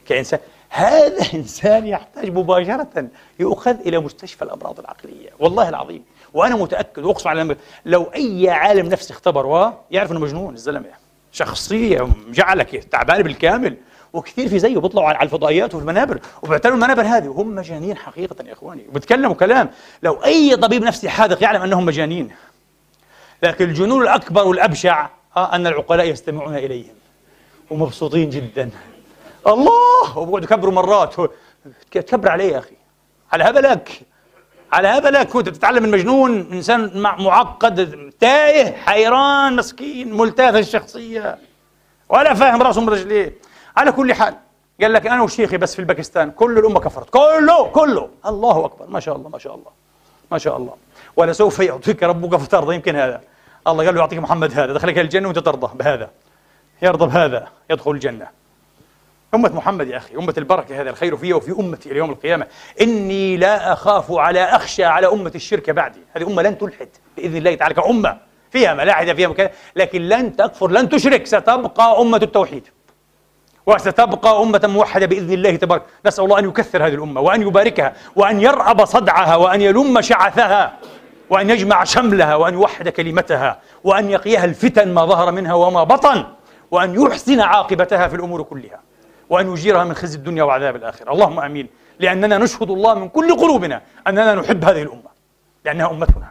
[0.08, 5.30] كإنسان هذا إنسان يحتاج مباشرة يؤخذ إلى مستشفى الأمراض العقلية.
[5.38, 6.04] والله العظيم.
[6.34, 10.88] وأنا متأكد وأقسم على لو أي عالم نفسي اختبر يعرف إنه مجنون الزلمة.
[11.32, 13.76] شخصية مجعلك تعبان بالكامل.
[14.12, 17.28] وكثير في زيه بيطلعوا على الفضائيات وفي المنابر وبيعتبروا المنابر هذه.
[17.28, 18.82] وهم مجانين حقيقة يا إخواني.
[18.88, 19.70] وبيتكلموا كلام.
[20.02, 22.30] لو أي طبيب نفسي حاذق يعلم أنهم مجانين.
[23.42, 26.97] لكن الجنون الأكبر والأبشع آه أن العقلاء يستمعون إليهم.
[27.70, 28.70] ومبسوطين جدا.
[29.46, 30.18] الله!
[30.18, 31.14] وبقعدوا يكبروا مرات.
[31.90, 32.76] تكبر عليه يا أخي.
[33.32, 34.00] على هبلك
[34.72, 41.38] على هبلك وأنت بتتعلم من مجنون إنسان معقد تايه حيران مسكين ملتاث الشخصية.
[42.08, 43.34] ولا فاهم رأسه من رجليه.
[43.76, 44.34] على كل حال
[44.80, 47.10] قال لك أنا وشيخي بس في الباكستان كل الأمة كفرت.
[47.10, 48.08] كله كله.
[48.26, 48.86] الله أكبر.
[48.86, 49.70] ما شاء الله ما شاء الله.
[50.32, 50.74] ما شاء الله.
[51.16, 52.74] ولسوف يعطيك ربك فترضى.
[52.74, 53.20] يمكن هذا.
[53.66, 54.72] الله قال له يعطيك محمد هذا.
[54.72, 56.10] دخلك الجنة وأنت ترضى بهذا.
[56.82, 58.26] يرضى بهذا يدخل الجنة.
[59.34, 62.46] أمة محمد يا أخي أمة البركة هذا الخير في وفي أمتي إلى يوم القيامة.
[62.80, 65.98] إني لا أخاف على أخشى على أمة الشرك بعدي.
[66.16, 68.18] هذه أمة لن تلحد بإذن الله تعالى كأمة.
[68.50, 71.26] فيها ملاحدة فيها مكان لكن لن تكفر لن تشرك.
[71.26, 72.66] ستبقى أمة التوحيد.
[73.66, 75.82] وستبقى أمة موحدة بإذن الله تبارك.
[76.06, 80.78] نسأل الله أن يكثر هذه الأمة وأن يباركها وأن يرأب صدعها وأن يلم شعثها
[81.30, 86.24] وأن يجمع شملها وأن يوحد كلمتها وأن يقيها الفتن ما ظهر منها وما بطن.
[86.70, 88.80] وأن يحسن عاقبتها في الأمور كلها
[89.30, 91.12] وأن يجيرها من خزي الدنيا وعذاب الآخرة.
[91.12, 91.68] اللهم أمين.
[91.98, 95.10] لأننا نشهد الله من كل قلوبنا أننا نحب هذه الأمة
[95.64, 96.30] لأنها أمتنا.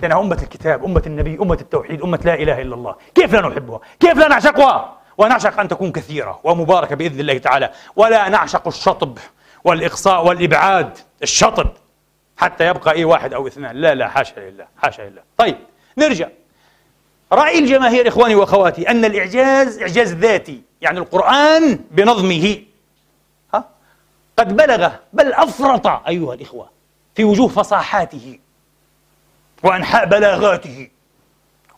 [0.00, 2.94] لأنها أمة الكتاب أمة النبي أمة التوحيد أمة لا إله إلا الله.
[3.14, 7.70] كيف لا نحبها؟ كيف لا نعشقها؟ ونعشق أن تكون كثيرة ومباركة بإذن الله تعالى.
[7.96, 9.18] ولا نعشق الشطب
[9.64, 11.68] والإقصاء والإبعاد الشطب.
[12.36, 13.76] حتى يبقى أي واحد أو اثنان.
[13.76, 15.22] لا لا حاشا لله حاشا لله.
[15.36, 15.56] طيب
[15.98, 16.28] نرجع.
[17.32, 22.62] رأي الجماهير إخواني وأخواتي أن الإعجاز إعجاز ذاتي يعني القرآن بنظمه
[23.54, 23.68] ها
[24.38, 26.70] قد بلغ بل أفرط أيها الإخوة
[27.14, 28.38] في وجوه فصاحاته
[29.62, 30.88] وأنحاء بلاغاته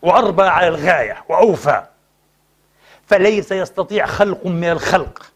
[0.02, 1.86] وأربى على الغاية وأوفى.
[3.06, 5.32] فليس يستطيع خلق من الخلق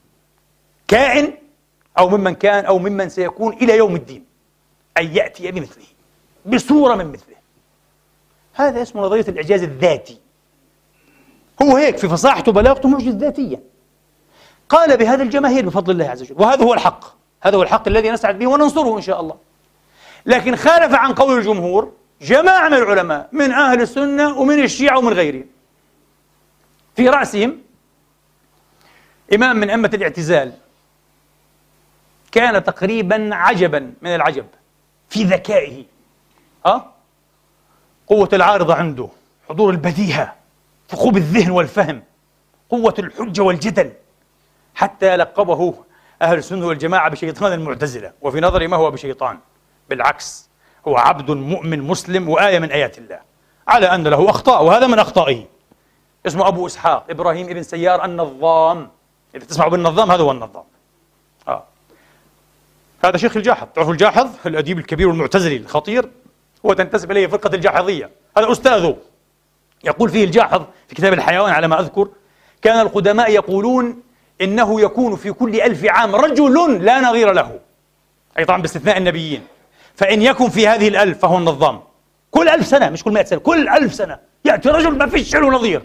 [0.88, 1.34] كائن
[1.98, 4.24] أو ممن كان أو ممن سيكون إلى يوم الدين
[4.98, 5.84] أن يأتي بمثله
[6.46, 7.31] بصورة من مثله.
[8.54, 10.18] هذا اسمه نظرية الإعجاز الذاتي.
[11.62, 13.60] هو هيك في فصاحته وبلاغته معجز ذاتيا
[14.68, 17.04] قال بهذا الجماهير بفضل الله عز وجل وهذا هو الحق.
[17.42, 19.36] هذا هو الحق الذي نسعد به وننصره إن شاء الله.
[20.26, 25.46] لكن خالف عن قول الجمهور جماعة من العلماء من أهل السنة ومن الشيعة ومن غيرهم
[26.96, 27.58] في رأسهم
[29.34, 30.52] إمام من أئمة الاعتزال
[32.32, 34.46] كان تقريبا عجبا من العجب
[35.08, 35.84] في ذكائه.
[36.66, 36.91] أه؟
[38.12, 39.08] قوة العارضة عنده
[39.48, 40.34] حضور البديهة
[40.88, 42.02] ثقوب الذهن والفهم
[42.70, 43.92] قوة الحجة والجدل.
[44.74, 45.74] حتى لقبه
[46.22, 49.38] أهل السنة والجماعة بشيطان المعتزلة وفي نظري ما هو بشيطان؟
[49.90, 50.48] بالعكس
[50.88, 53.20] هو عبد مؤمن مسلم وآية من آيات الله.
[53.68, 55.46] على أن له أخطاء وهذا من أخطائه.
[56.26, 58.90] اسمه أبو إسحاق إبراهيم ابن سيار النظام.
[59.34, 60.64] إذا تسمعوا بالنظام هذا هو النظام.
[61.48, 61.64] آه.
[63.04, 66.08] هذا شيخ الجاحظ تعرفوا الجاحظ الأديب الكبير والمعتزلي الخطير.
[66.66, 68.10] هو تنتسب إليه فرقة الجاحظية.
[68.38, 68.96] هذا أستاذه.
[69.84, 72.08] يقول فيه الجاحظ في كتاب الحيوان على ما أذكر
[72.62, 74.02] كان القدماء يقولون
[74.40, 77.60] إنه يكون في كل ألف عام رجل لا نظير له
[78.38, 79.42] أي طبعا باستثناء النبيين.
[79.94, 81.80] فإن يكن في هذه الألف فهو النظام.
[82.30, 85.50] كل ألف سنة مش كل مئة سنة كل ألف سنة يأتي رجل ما فيش له
[85.50, 85.82] نظير.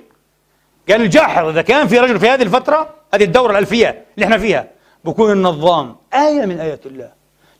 [0.90, 4.68] قال الجاحظ إذا كان في رجل في هذه الفترة هذه الدورة الألفية اللي إحنا فيها
[5.06, 7.12] بكون النظام آية من آيات الله.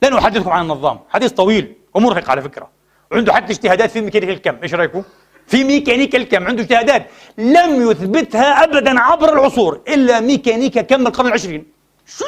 [0.02, 0.98] لن أحدثكم عن النظام.
[1.08, 2.77] حديث طويل ومرهق على فكرة.
[3.10, 4.56] وعنده حتى اجتهادات في ميكانيكا الكم.
[4.62, 5.02] إيش رأيكم؟
[5.46, 7.06] في ميكانيكا الكم عنده اجتهادات
[7.38, 11.66] لم يثبتها ابدا عبر العصور إلا ميكانيكا كم القرن العشرين.
[12.06, 12.24] شو؟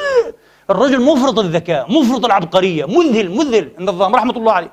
[0.69, 4.71] الرجل مفرط الذكاء مفرط العبقرية مذهل مذهل النظام رحمة الله عليه.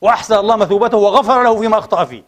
[0.00, 2.22] وأحسن الله مثوبته وغفر له فيما أخطأ فيه.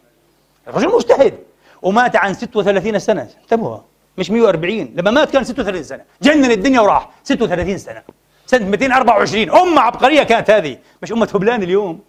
[0.69, 1.35] الرجل مجتهد
[1.83, 3.29] ومات عن 36 سنة.
[3.43, 3.79] انتبهوا
[4.19, 6.05] مش 140 لما مات كان 36 سنة.
[6.23, 7.11] جنن الدنيا وراح.
[7.25, 8.03] 36 سنة.
[8.47, 10.79] سنة 224 أمة عبقرية كانت هذه.
[11.03, 12.01] مش أمة هبلان اليوم.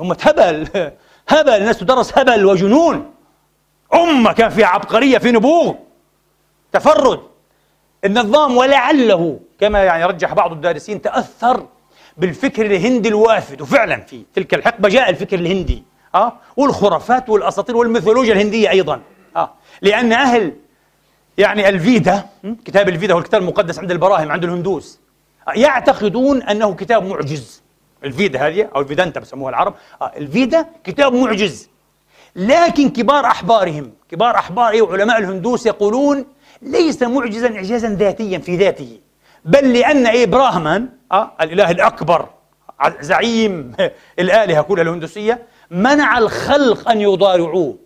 [0.00, 0.68] أمة هبل.
[1.28, 1.50] هبل.
[1.52, 3.14] الناس تدرس هبل وجنون.
[3.94, 5.74] أمة كان فيها عبقرية في نبوغ.
[6.72, 7.20] تفرد.
[8.04, 11.66] النظام ولعله كما يعني رجح بعض الدارسين تأثر
[12.16, 13.60] بالفكر الهندي الوافد.
[13.60, 15.82] وفعلا في تلك الحقبة جاء الفكر الهندي.
[16.14, 19.00] أه؟ والخرافات والأساطير والميثولوجيا الهندية أيضا.
[19.36, 19.50] أه؟
[19.82, 20.52] لأن أهل
[21.38, 22.26] يعني الفيدا
[22.64, 24.98] كتاب الفيدا هو الكتاب المقدس عند البراهم عند الهندوس.
[25.56, 27.61] يعتقدون أنه كتاب معجز.
[28.04, 29.74] الفيدا هذه أو الفيدانتا بسموها العرب.
[30.02, 31.68] آه الفيدا كتاب معجز.
[32.36, 36.24] لكن كبار أحبارهم كبار أحبار وعلماء الهندوس يقولون
[36.62, 38.98] ليس معجزا إعجازا ذاتيا في ذاته
[39.44, 42.28] بل لأن إيه براهمان آه الإله الأكبر
[43.00, 43.72] زعيم
[44.18, 47.76] الآلهة كلها الهندوسية منع الخلق أن يضارعوه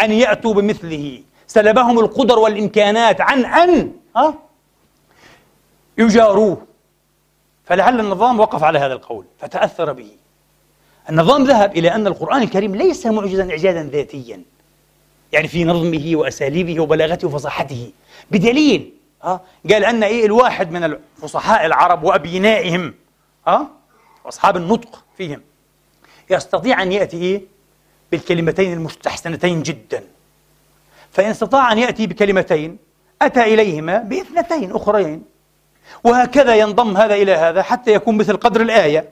[0.00, 1.22] أن يأتوا بمثله.
[1.46, 4.34] سلبهم القدر والإمكانات عن أن آه
[5.98, 6.66] يجاروه.
[7.66, 10.10] فلعل النظام وقف على هذا القول فتأثر به.
[11.10, 14.42] النظام ذهب إلى أن القرآن الكريم ليس معجزا إعجازا ذاتيا.
[15.32, 17.92] يعني في نظمه وأساليبه وبلاغته وفصاحته.
[18.30, 18.92] بدليل
[19.22, 19.40] ها
[19.70, 22.94] قال أن إيه الواحد من الفصحاء العرب وأبينائهم
[23.46, 23.70] ها
[24.24, 25.40] وأصحاب النطق فيهم
[26.30, 27.42] يستطيع أن يأتي إيه؟
[28.12, 30.04] بالكلمتين المستحسنتين جدا.
[31.12, 32.78] فإن استطاع أن يأتي بكلمتين
[33.22, 35.33] أتى إليهما باثنتين أخرين
[36.04, 39.08] وهكذا ينضم هذا إلى هذا حتى يكون مثل قدر الآية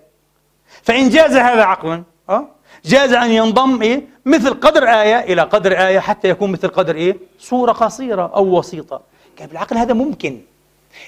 [0.82, 2.48] فإن جاز هذا عقلا أه؟
[2.84, 7.16] جاز أن ينضم إيه؟ مثل قدر آية إلى قدر آية حتى يكون مثل قدر إيه؟
[7.38, 9.00] صورة قصيرة أو وسيطة
[9.38, 10.40] قال بالعقل هذا ممكن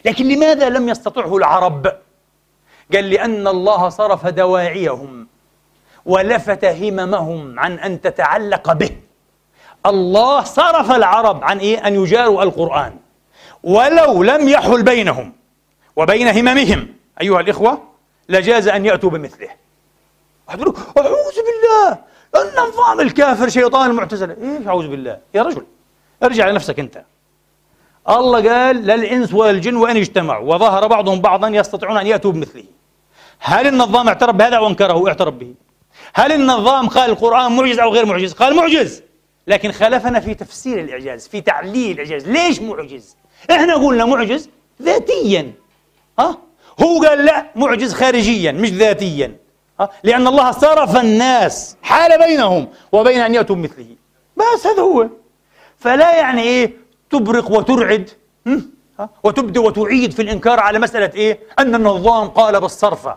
[0.04, 1.86] لكن لماذا لم يستطعه العرب؟
[2.94, 5.26] قال لأن الله صرف دواعيهم
[6.06, 8.90] ولفت هممهم عن أن تتعلق به
[9.86, 12.96] الله صرف العرب عن إيه؟ أن يجاروا القرآن
[13.62, 15.32] ولو لم يحل بينهم
[15.96, 16.88] وبين هممهم.
[17.20, 17.82] أيها الإخوة
[18.28, 19.48] لجاز أن يأتوا بمثله.
[20.48, 21.98] واحد يقول أعوذ بالله
[22.36, 24.36] النظام الكافر شيطان المعتزلة.
[24.42, 25.66] إيش أعوذ بالله؟ يا رجل
[26.22, 27.04] ارجع لنفسك أنت.
[28.08, 30.54] الله قال للإنس والجن وإن اجتمعوا.
[30.54, 32.64] وظهر بعضهم بعضا يستطيعون أن يأتوا بمثله.
[33.38, 35.54] هل النظام اعترف بهذا أو أنكره؟ اعترف به.
[36.14, 39.02] هل النظام قال القرآن معجز أو غير معجز؟ قال معجز.
[39.46, 42.28] لكن خالفنا في تفسير الإعجاز في تعليل الإعجاز.
[42.28, 43.16] ليش معجز؟
[43.50, 44.48] إحنا قلنا معجز
[44.82, 45.52] ذاتيا.
[46.18, 46.38] ها؟
[46.82, 49.36] هو قال لا معجز خارجيا مش ذاتيا.
[49.80, 53.96] ها؟ لأن الله صرف الناس حال بينهم وبين أن يأتوا بمثله.
[54.36, 55.08] بس هذا هو.
[55.78, 56.76] فلا يعني إيه؟
[57.10, 58.10] تبرق وترعد.
[59.00, 63.08] ها؟ وتبدي وتعيد في الإنكار على مسألة إيه؟ أن النظام قال بالصرف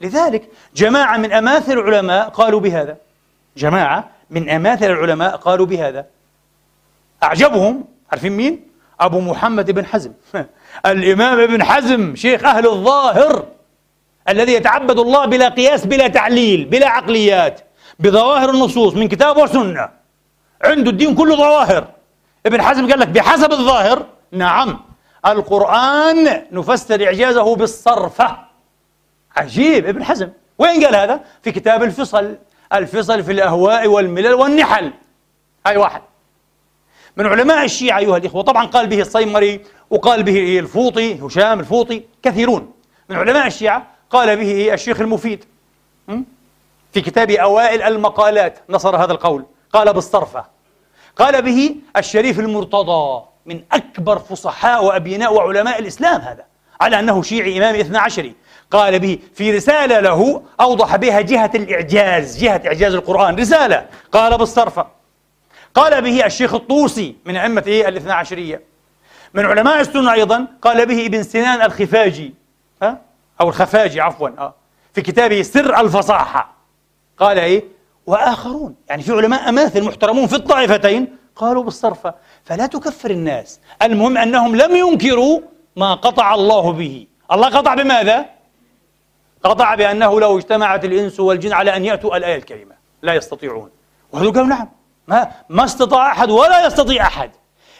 [0.00, 2.96] لذلك جماعة من أماثل العلماء قالوا بهذا.
[3.56, 6.06] جماعة من أماثل العلماء قالوا بهذا.
[7.22, 7.84] أعجبهم.
[8.12, 8.66] عارفين مين؟
[9.00, 10.12] أبو محمد بن حزم.
[10.86, 13.46] الإمام ابن حزم شيخ أهل الظاهر
[14.28, 17.60] الذي يتعبد الله بلا قياس بلا تعليل بلا عقليات
[17.98, 19.88] بظواهر النصوص من كتاب وسنة.
[20.64, 21.86] عنده الدين كله ظواهر.
[22.46, 24.80] ابن حزم قال لك بحسب الظاهر نعم
[25.26, 28.36] القرآن نفسر إعجازه بالصرفة.
[29.36, 30.28] عجيب ابن حزم.
[30.58, 32.36] وين قال هذا؟ في كتاب الفصل.
[32.72, 34.92] الفصل في الأهواء والملل والنحل.
[35.66, 36.02] هاي واحد.
[37.16, 39.60] من علماء الشيعة أيها الإخوة طبعا قال به الصيمري
[39.90, 42.72] وقال به الفوطي هشام الفوطي كثيرون
[43.08, 45.44] من علماء الشيعة قال به الشيخ المفيد
[46.92, 50.44] في كتاب أوائل المقالات نصر هذا القول قال بالصرفة
[51.16, 56.44] قال به الشريف المرتضى من أكبر فصحاء وأبيناء وعلماء الإسلام هذا
[56.80, 58.34] على أنه شيعي إمام اثنى عشري
[58.70, 64.86] قال به في رسالة له أوضح بها جهة الإعجاز جهة إعجاز القرآن رسالة قال بالصرفة
[65.74, 68.62] قال به الشيخ الطوسي من أئمة إيه الاثنى عشرية
[69.34, 72.34] من علماء السنة أيضا قال به ابن سنان الخفاجي
[72.82, 73.00] ها؟
[73.40, 74.54] أو الخفاجي عفوا أه؟
[74.94, 76.54] في كتابه سر الفصاحة.
[77.18, 77.64] قال إيه؟
[78.06, 82.14] وآخرون يعني في علماء أماثل محترمون في الطائفتين قالوا بالصرفة
[82.44, 83.60] فلا تكفر الناس.
[83.82, 85.40] المهم أنهم لم ينكروا
[85.76, 87.06] ما قطع الله به.
[87.32, 88.26] الله قطع بماذا؟
[89.44, 92.74] قطع بأنه لو اجتمعت الإنس والجن على أن يأتوا الآية الكريمة.
[93.02, 93.70] لا يستطيعون.
[94.12, 94.68] وهذول قالوا نعم.
[95.08, 97.30] ما ما استطاع أحد ولا يستطيع أحد.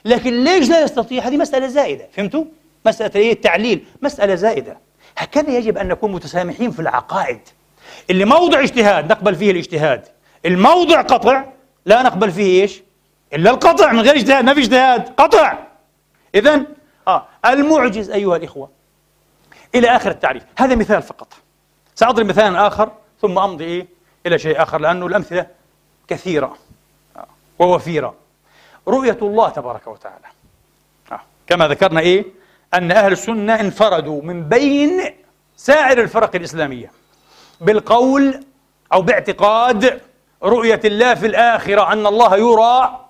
[0.07, 2.45] لكن ليش لا يستطيع؟ هذه مسألة زائدة فهمتوا؟
[2.87, 4.79] مسألة إيه؟ التعليل مسألة زائدة.
[5.19, 7.41] هكذا يجب أن نكون متسامحين في العقائد.
[8.11, 10.05] اللي موضع اجتهاد نقبل فيه الاجتهاد.
[10.47, 11.45] الموضع قطع
[11.87, 12.83] لا نقبل فيه إيش؟
[13.33, 15.59] إلا القطع من غير اجتهاد ما في اجتهاد قطع.
[16.35, 16.63] إذا
[17.09, 18.71] آه المعجز أيها الإخوة
[19.75, 20.43] إلى آخر التعريف.
[20.59, 21.33] هذا مثال فقط.
[21.95, 22.91] سأضرب مثالا آخر
[23.21, 23.87] ثم أمضي إيه؟
[24.27, 25.47] إلى شيء آخر لأنه الأمثلة
[26.09, 26.57] كثيرة
[27.17, 27.27] آه،
[27.59, 28.26] ووفيرة.
[28.89, 30.25] رؤية الله تبارك وتعالى
[31.13, 31.21] آه.
[31.47, 32.25] كما ذكرنا إيه
[32.75, 35.03] أن أهل السنة انفردوا من بين
[35.57, 36.93] سائر الفرق الإسلامية
[37.61, 38.45] بالقول
[38.93, 40.01] أو باعتقاد
[40.43, 43.01] رؤية الله في الآخرة أن الله يرى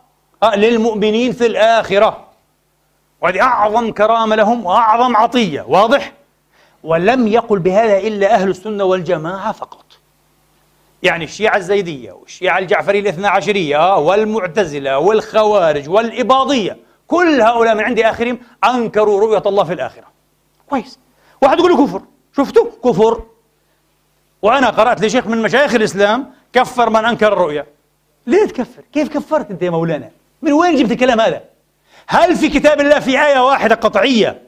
[0.42, 2.26] آه، للمؤمنين في الآخرة
[3.20, 6.12] وهذه أعظم كرامة لهم وأعظم عطية واضح؟
[6.82, 9.85] ولم يقل بهذا إلا أهل السنة والجماعة فقط
[11.02, 16.76] يعني الشيعة الزيدية والشيعة الجعفرية الاثنى عشرية والمعتزلة والخوارج والإباضية
[17.06, 20.04] كل هؤلاء من عند آخرهم أنكروا رؤية الله في الآخرة.
[20.70, 20.98] كويس.
[21.42, 22.02] واحد يقول كفر.
[22.36, 23.22] شفتوا؟ كفر.
[24.42, 27.66] وأنا قرأت لشيخ من مشايخ الإسلام كفر من أنكر الرؤية.
[28.26, 30.10] ليه تكفر؟ كيف كفرت أنت يا مولانا؟
[30.42, 31.42] من وين جبت الكلام هذا؟
[32.06, 34.42] هل في كتاب الله في آية واحدة قطعية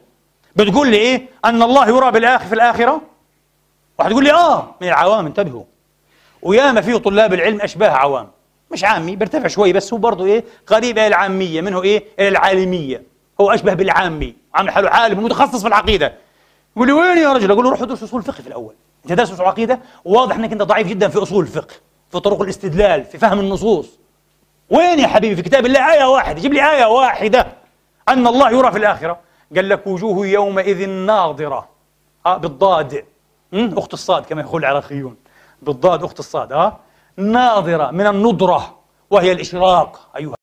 [0.55, 3.01] بتقول لي إيه؟ أن الله يرى بالآخر في الآخرة؟
[3.99, 4.75] واحد يقول لي آه.
[4.81, 5.63] من العوام انتبهوا.
[6.41, 8.27] وياما فيه طلاب العلم أشباه عوام.
[8.71, 13.03] مش عامي بيرتفع شوي بس هو برضه إيه قريب إلى العامية منه إيه إلى العالمية.
[13.41, 14.35] هو أشبه بالعامي.
[14.53, 16.13] عامل حاله عالم متخصص في العقيدة.
[16.75, 18.73] يقول لي وين يا رجل؟ أقول له روح ادرس أصول الفقه في الأول.
[19.05, 21.75] أنت دارس أصول العقيدة واضح أنك أنت ضعيف جدا في أصول الفقه
[22.11, 23.99] في طرق الاستدلال في فهم النصوص.
[24.69, 25.93] وين يا حبيبي؟ في كتاب الله.
[25.93, 26.41] آية واحدة.
[26.41, 27.47] جيب لي آية واحدة.
[28.09, 29.19] أن الله يرى في الآخرة.
[29.55, 31.69] قال لك وجوه يومئذ ناظرة.
[32.25, 33.05] آه بالضاد.
[33.53, 35.15] أخت الصاد كما يقول العراقيون.
[35.61, 36.77] بالضاد أخت الصاد آه
[37.17, 38.79] ناظرة من النضرة
[39.09, 40.35] وهي الإشراق أيها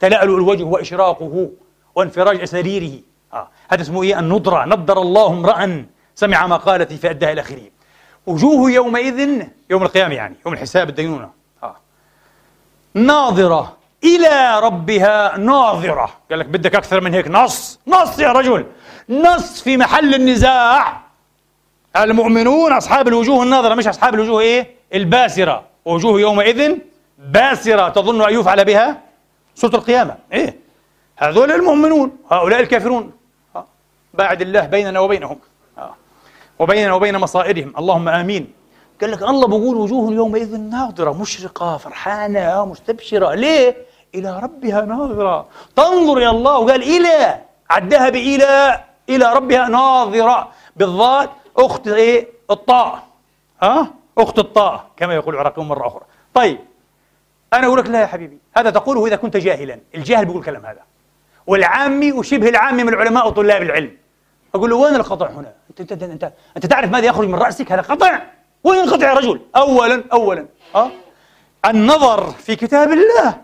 [0.00, 1.50] تلألؤ الوجه وإشراقه
[1.94, 3.00] وانفراج أساريره
[3.32, 3.48] آه.
[3.68, 5.84] هذا اسمه إيه؟ النضرة نضر الله امرأ.
[6.14, 7.62] سمع مقالتي فأداها إلى آخره.
[8.26, 11.30] وجوه يومئذ يوم القيامة يعني يوم الحساب الدينونة.
[11.62, 11.76] آه.
[12.94, 16.10] ناظرة إلى ربها ناظرة.
[16.30, 17.28] قال لك بدك أكثر من هيك.
[17.28, 18.66] نص نص يا رجل.
[19.08, 21.01] نص في محل النزاع.
[21.96, 25.62] المؤمنون أصحاب الوجوه الناظرة مش أصحاب الوجوه إيه؟ الباسرة.
[25.84, 26.76] وجوه يومئذ
[27.18, 27.88] باسرة.
[27.88, 29.00] تظن أن يفعل بها
[29.54, 30.16] سورة القيامة.
[30.32, 30.56] إيه؟
[31.16, 33.12] هذول المؤمنون هؤلاء الكافرون.
[33.56, 33.66] آه.
[34.14, 35.38] باعد الله بيننا وبينهم.
[35.78, 35.94] آه.
[36.58, 37.72] وبيننا وبين مصائرهم.
[37.78, 38.52] اللهم آمين.
[39.00, 43.34] قال لك الله بقول وجوه يومئذ ناظرة مشرقة فرحانة مستبشرة.
[43.34, 43.76] ليه؟
[44.14, 45.46] إلى ربها ناظرة.
[45.76, 46.58] تنظر إلى الله.
[46.58, 47.40] وقال إلى
[47.70, 50.48] عدها بإلى إلى ربها ناظرة.
[50.76, 53.06] بالضاد أخت إيه؟ الطاء
[53.62, 56.02] ها؟ أخت الطاء كما يقول العراقيون مرة أخرى
[56.34, 56.58] طيب
[57.52, 60.80] أنا أقول لك لا يا حبيبي هذا تقوله إذا كنت جاهلا الجاهل بيقول الكلام هذا
[61.46, 63.96] والعامي وشبه العامي من العلماء وطلاب العلم
[64.54, 67.82] أقول له وين القطع هنا؟ أنت أنت أنت, أنت تعرف ماذا يخرج من رأسك هذا
[67.82, 68.20] قطع
[68.64, 70.90] وين القطع يا رجل؟ أولا أولا أه؟
[71.66, 73.40] النظر في كتاب الله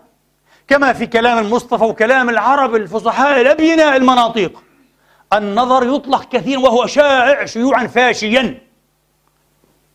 [0.67, 4.63] كما في كلام المصطفى وكلام العرب الفصحاء الأبيناء المناطيق
[5.33, 8.61] النظر يطلق كثيرا وهو شائع شيوعا فاشيا.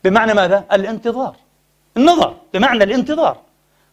[0.04, 1.36] بمعنى ماذا؟ الانتظار.
[1.96, 3.36] النظر بمعنى الانتظار.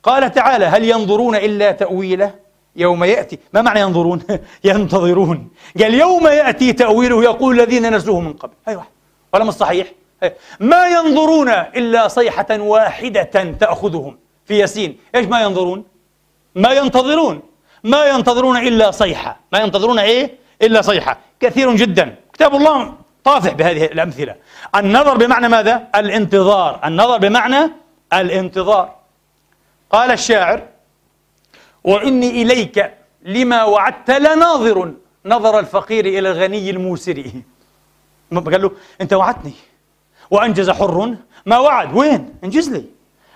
[0.04, 2.36] قال تعالى هل ينظرون إلا تأويله؟
[2.76, 3.40] يوم يأتي.
[3.54, 4.24] ما معنى ينظرون؟
[4.64, 5.50] ينتظرون.
[5.80, 8.54] قال يوم يأتي تأويله يقول الذين نزلوه من قبل.
[8.68, 8.88] أيوة.
[9.34, 9.88] ولا مش صحيح؟
[10.60, 14.98] ما ينظرون إلا صيحة واحدة تأخذهم في ياسين.
[15.16, 15.84] إيش ما ينظرون؟
[16.56, 17.42] ما ينتظرون.
[17.84, 19.40] ما ينتظرون إلا صيحة.
[19.54, 21.31] ما ينتظرون إيه؟ إلا صيحة.
[21.42, 22.16] كثير جدا.
[22.34, 24.36] كتاب الله طافح بهذه الأمثلة.
[24.76, 26.80] النظر بمعنى ماذا؟ الانتظار.
[26.86, 27.72] النظر بمعنى
[28.14, 28.96] الانتظار.
[29.90, 30.68] قال الشاعر
[31.84, 34.94] وإني إليك لما وعدت لناظر
[35.26, 37.24] نظر الفقير إلى الغني الموسر.
[38.34, 38.72] قال له
[39.02, 39.54] أنت وعدتني.
[40.32, 41.16] وأنجز حر
[41.46, 41.94] ما وعد.
[41.94, 42.86] وين؟ أنجز لي.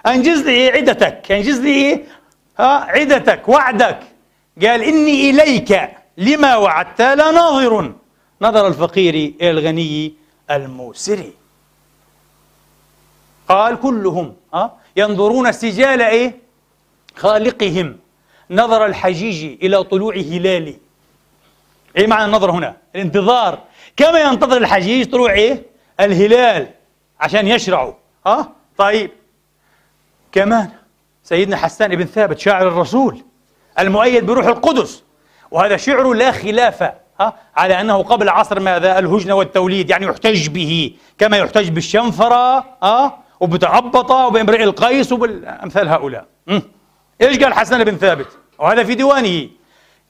[0.08, 1.32] أنجز لي عدتك.
[1.32, 2.04] أنجز لي إيه
[2.60, 4.00] ها عدتك وعدك.
[4.62, 5.72] قال إني إليك
[6.18, 7.94] لما وعدت لناظر.
[8.42, 10.14] نظر الفقير إلى الغني
[10.52, 11.24] الموسر.
[13.50, 16.40] قال كلهم ها ينظرون سجال إيه؟
[17.16, 17.98] خالقهم.
[18.50, 20.76] نظر الحجيج إلى طلوع هلال
[21.98, 23.60] إيه معنى النظر هنا؟ الانتظار.
[23.98, 25.64] كما ينتظر الحجيج طلوع إيه؟
[26.00, 26.70] الهلال
[27.20, 27.94] عشان يشرعوا.
[28.28, 29.12] ها؟ طيب.
[30.32, 30.70] كمان
[31.24, 33.24] سيدنا حسان بن ثابت شاعر الرسول
[33.80, 35.04] المؤيد بروح القدس
[35.56, 36.92] وهذا شعر لا خلاف
[37.58, 44.16] على أنه قبل عصر ماذا؟ الهجن والتوليد يعني يحتج به كما يحتج بالشنفرة ها وبتعبطه
[44.16, 46.26] وبامرئ القيس وبالأمثال هؤلاء.
[47.22, 48.28] إيش قال حسن بن ثابت؟
[48.60, 49.50] وهذا في ديوانه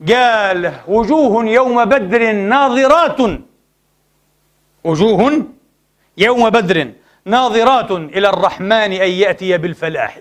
[0.10, 3.18] قال وجوه يوم بدر ناظرات.
[4.84, 5.46] وجوه
[6.18, 6.91] يوم بدر
[7.26, 10.20] ناظرات إلى الرحمن أن يأتي بالفلاح.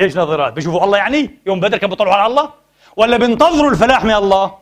[0.00, 2.61] إيش ناظرات؟ بيشوفوا الله يعني؟ يوم بدر كانوا بيطلعوا على الله؟
[2.96, 4.54] ولا بينتظروا الفلاح من الله؟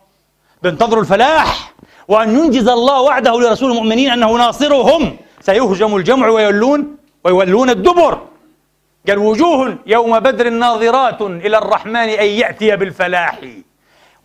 [0.62, 1.72] بينتظروا الفلاح
[2.09, 5.16] وأن ينجز الله وعده لرسول المؤمنين أنه ناصرهم.
[5.41, 8.20] سيهجم الجمع ويولون ويولون الدبر.
[9.09, 13.39] قال وجوه يوم بدر ناظرات إلى الرحمن أن يأتي بالفلاح.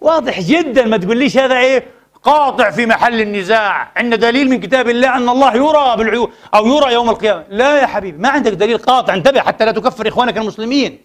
[0.01, 1.85] واضح جدا ما تقوليش هذا إيه؟
[2.23, 3.91] قاطع في محل النزاع.
[3.95, 7.43] عندنا دليل من كتاب الله أن الله يرى بالعيون أو يرى يوم القيامة.
[7.49, 9.13] لا يا حبيبي ما عندك دليل قاطع.
[9.13, 10.99] انتبه حتى لا تكفر إخوانك المسلمين.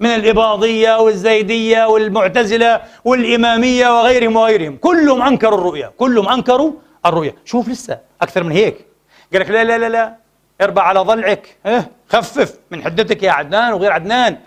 [0.00, 4.76] من الإباضية والزيدية والمعتزلة والإمامية وغيرهم وغيرهم.
[4.76, 5.92] كلهم أنكروا الرؤيا.
[5.98, 6.72] كلهم أنكروا
[7.06, 7.34] الرؤيا.
[7.44, 8.86] شوف لسه أكثر من هيك.
[9.32, 10.16] قال لك لا لا لا لا.
[10.60, 11.56] أربع على ضلعك.
[11.66, 14.38] آه خفف من حدتك يا عدنان وغير عدنان.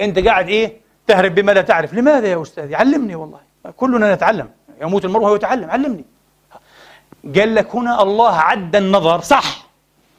[0.00, 1.94] أنت قاعد إيه؟ تهرب بما لا تعرف.
[1.94, 3.38] لماذا يا أستاذ علمني والله.
[3.76, 4.48] كلنا نتعلم.
[4.82, 5.70] يموت المرء وهو يتعلم.
[5.70, 6.04] علمني.
[7.36, 9.20] قال لك هنا الله عد النظر.
[9.20, 9.66] صح.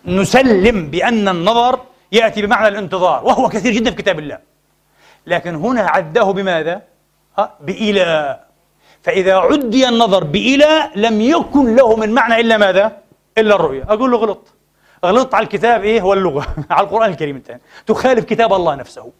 [0.06, 1.80] نسلم بأن النظر
[2.14, 4.40] يأتي بمعنى الانتظار وهو كثير جدا في كتاب الله.
[5.28, 6.82] لكن هنا عده بماذا؟
[7.62, 8.40] بإلى
[9.02, 12.98] فإذا عدي النظر بإلى لم يكن له من معنى إلا ماذا؟
[13.38, 13.84] إلا الرؤية.
[13.90, 14.48] أقول له غلط.
[15.06, 19.12] غلطت على الكتاب إيه؟ واللغة على القرآن الكريم انت تخالف كتاب الله نفسه.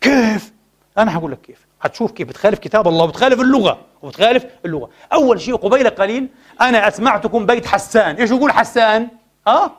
[0.00, 0.52] كيف؟
[0.98, 1.66] أنا هقول لك كيف.
[1.82, 2.28] هتشوف كيف.
[2.28, 4.90] بتخالف كتاب الله وبتخالف اللغة وبتخالف اللغة.
[5.12, 6.28] أول شيء قبيل قليل
[6.60, 8.16] أنا أسمعتكم بيت حسان.
[8.16, 9.08] إيش يقول حسان؟
[9.46, 9.72] ها؟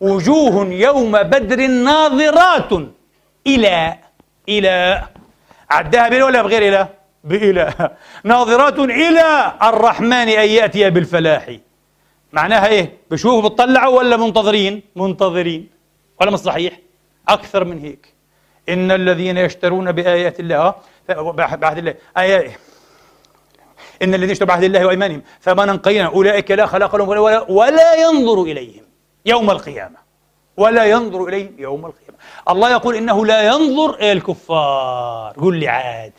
[0.00, 2.72] وجوه يوم بدر ناظرات.
[3.46, 3.98] إلى
[4.48, 5.02] إلى.
[5.70, 6.88] عداها بإلى ولا بغير إلى؟
[7.24, 7.90] بإلى
[8.24, 11.56] ناظرات إلى الرحمن أن يأتي بالفلاح.
[12.32, 15.68] معناها إيه؟ بشوفوا بتطلعوا ولا منتظرين؟ منتظرين.
[16.20, 16.78] ولا مش صحيح؟
[17.28, 18.14] أكثر من هيك.
[18.68, 20.74] إن الذين يشترون بآيات الله
[21.08, 21.94] بعهد الله.
[22.18, 22.50] آيات
[24.02, 26.06] إن الذين يشترون بعهد الله وأيمانهم ثمنا قليلا.
[26.06, 28.87] أولئك لا خلاق لهم ولا, ولا ينظر إليهم.
[29.28, 30.08] يوم القيامة.
[30.56, 32.18] ولا ينظر إليهم يوم القيامة.
[32.48, 35.32] الله يقول إنه لا ينظر إلى الكفار.
[35.40, 36.12] قل لي عاد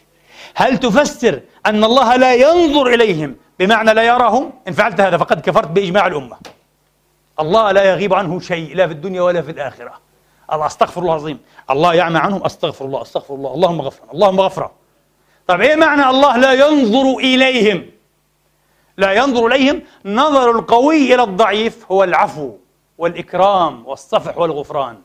[0.56, 5.68] هل تفسر أن الله لا ينظر إليهم بمعنى لا يراهم؟ إن فعلت هذا فقد كفرت
[5.68, 6.38] بإجماع الأمة.
[7.40, 9.94] الله لا يغيب عنه شيء لا في الدنيا ولا في الآخرة.
[10.54, 11.40] الله أستغفر الله العظيم.
[11.72, 13.54] الله يعمى عنهم أستغفر الله أستغفر الله.
[13.54, 14.72] اللهم غفرا اللهم غفرا
[15.48, 17.86] طيب إيه معنى الله لا ينظر إليهم؟
[18.98, 22.52] لا ينظر إليهم نظر القوي إلى الضعيف هو العفو.
[23.00, 24.98] والإكرام والصفح والغفران.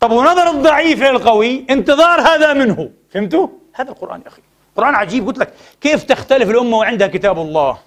[0.00, 2.90] طب ونظر الضعيف إلى القوي؟ انتظار هذا منه.
[3.10, 4.42] فهمتوا؟ هذا القرآن يا أخي.
[4.70, 5.26] القران عجيب.
[5.26, 7.78] قلت لك كيف تختلف الأمة وعندها كتاب الله؟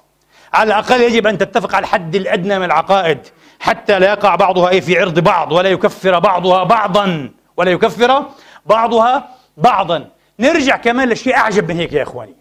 [0.54, 3.20] على الأقل يجب أن تتفق على الحد الأدنى من العقائد
[3.60, 7.30] حتى لا يقع بعضها أي في عرض بعض ولا يكفر بعضها بعضا.
[7.58, 8.26] ولا يكفر
[8.66, 10.10] بعضها بعضا.
[10.40, 12.36] نرجع كمان لشيء أعجب من هيك يا إخواني.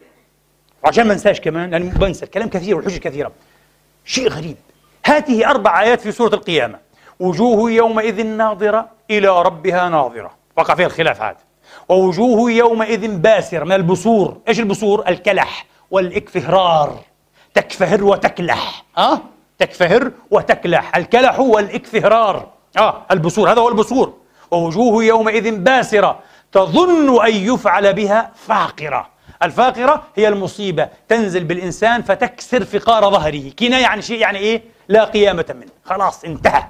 [0.85, 3.33] وعشان ما انساش كمان لأني بنسى الكلام كثير والحجة كثيرة.
[4.05, 4.57] شيء غريب.
[5.05, 6.88] هذه أربع آيات في سورة القيامة.
[7.21, 10.31] وجوه يومئذ ناظرة إلى ربها ناظرة.
[10.57, 11.37] وقع فيها الخلاف هذا.
[11.89, 16.99] ووجوه يومئذ باسرة من البصور إيش البصور؟ الكلح والإكفهرار.
[17.55, 19.21] تكفهر وتكلح؟ أه؟
[19.59, 20.97] تكفهر وتكلح.
[20.97, 22.49] الكلح والإكفهرار.
[22.79, 24.14] آه البصور هذا هو البصور
[24.51, 26.19] ووجوه يومئذ باسرة
[26.53, 29.09] تظن أن يفعل بها فاقرة.
[29.43, 30.89] الفاقرة هي المصيبة.
[31.09, 33.51] تنزل بالإنسان فتكسر فقار ظهره.
[33.59, 35.71] كناية عن شيء يعني إيه؟ لا قيامة منه.
[35.85, 36.64] خلاص انتهى.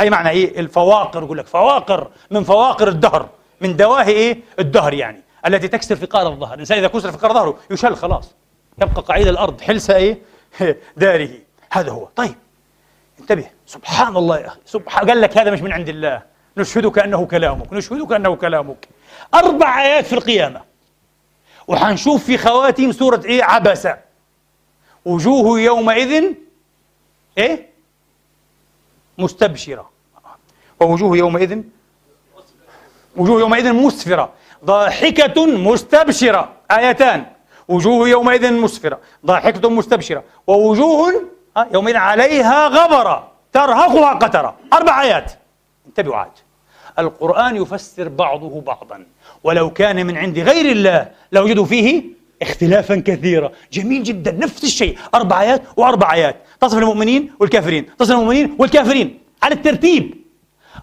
[0.00, 3.28] أي معنى إيه؟ الفواقر يقول لك فواقر من فواقر الدهر.
[3.60, 6.54] من دواهي إيه؟ الدهر يعني التي تكسر فقار الظهر.
[6.54, 8.34] الإنسان إذا كسر فقار ظهره يشل خلاص
[8.82, 10.18] يبقى قعيد الأرض حلسة إيه؟
[10.96, 11.30] داره.
[11.70, 12.08] هذا هو.
[12.16, 12.34] طيب
[13.20, 13.46] انتبه.
[13.66, 14.60] سبحان الله يا أخي.
[14.66, 16.22] سبحان قال لك هذا مش من عند الله.
[16.56, 18.88] نشهدك أنه كلامك نشهدك أنه كلامك.
[19.34, 20.60] أربع آيات في القيامة.
[21.68, 23.96] وحنشوف في خواتيم سورة إيه؟ عبسة
[25.04, 26.24] وجوه يومئذ
[27.38, 27.73] إيه؟
[29.18, 29.90] مستبشرة.
[30.80, 31.62] ووجوه يومئذ
[33.16, 34.32] وجوه يومئذ مسفرة.
[34.64, 36.52] ضاحكة مستبشرة.
[36.70, 37.26] آيتان.
[37.68, 39.00] وجوه يومئذ مسفرة.
[39.26, 40.24] ضاحكة مستبشرة.
[40.46, 41.24] ووجوه
[41.72, 43.30] يومئذ عليها غبرة.
[43.52, 44.54] ترهقها قترة.
[44.72, 45.32] أربع آيات.
[45.86, 46.30] انتبهوا عاد.
[46.98, 49.06] القرآن يفسر بعضه بعضا.
[49.44, 52.04] ولو كان من عند غير الله لوجدوا فيه
[52.42, 53.50] اختلافا كثيرا.
[53.72, 54.32] جميل جدا.
[54.32, 54.98] نفس الشيء.
[55.14, 56.36] أربع آيات وأربع آيات.
[56.60, 57.86] تصف المؤمنين والكافرين.
[57.98, 59.18] تصف المؤمنين والكافرين.
[59.42, 60.14] على الترتيب.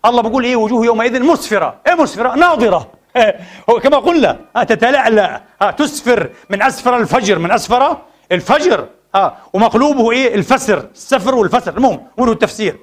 [0.05, 1.75] الله بيقول إيه؟ وجوه يومئذ مسفرة.
[1.87, 2.91] إيه مسفرة؟ ناظرة.
[3.69, 4.39] هو كما قلنا.
[4.67, 5.41] تتلألأ.
[5.77, 6.29] تسفر.
[6.49, 7.39] من أسفر الفجر.
[7.39, 7.97] من أسفر
[8.31, 8.87] الفجر.
[9.15, 10.89] آه ومقلوبه إيه؟ الفسر.
[10.93, 11.77] السفر والفسر.
[11.77, 12.77] المهم قولوا التفسير.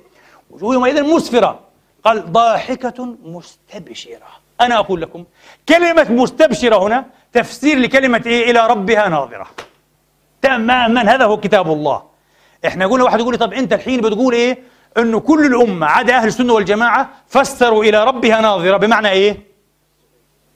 [0.51, 1.61] وجوه يومئذ مسفرة.
[2.05, 4.29] قال ضاحكة مستبشرة.
[4.61, 5.25] أنا أقول لكم
[5.69, 9.47] كلمة مستبشرة هنا تفسير لكلمة إيه؟ إلى ربها ناظرة.
[10.43, 12.03] تماما هذا هو كتاب الله.
[12.67, 14.59] إحنا قلنا واحد يقول لي طب أنت الحين بتقول إيه؟
[14.99, 19.47] انه كل الأمة عدا أهل السنة والجماعة فسروا إلى ربها ناظرة بمعنى إيه؟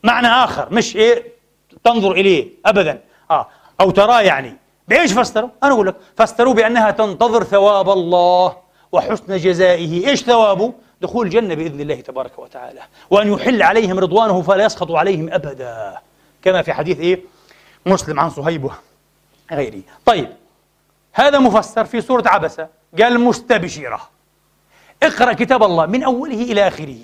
[0.05, 1.33] معنى آخر مش إيه؟
[1.85, 3.01] تنظر إليه ابدا.
[3.31, 3.49] آه
[3.81, 4.57] أو تراه يعني.
[4.89, 8.57] بإيش فسروا؟ أنا أقول لك فسروا بأنها تنتظر ثواب الله
[8.93, 10.09] وحسن جزائه.
[10.09, 12.81] إيش ثوابه؟ دخول الجنة بإذن الله تبارك وتعالى.
[13.11, 15.99] وأن يحل عليهم رضوانه فلا يسخط عليهم أبدا.
[16.43, 17.20] كما في حديث إيه؟
[17.86, 18.70] مسلم عن صهيب
[19.53, 20.28] غيره طيب
[21.12, 22.68] هذا مفسر في سورة عبسة
[23.03, 24.01] قال مستبشرة
[25.03, 26.97] اقرأ كتاب الله من أوله إلى آخره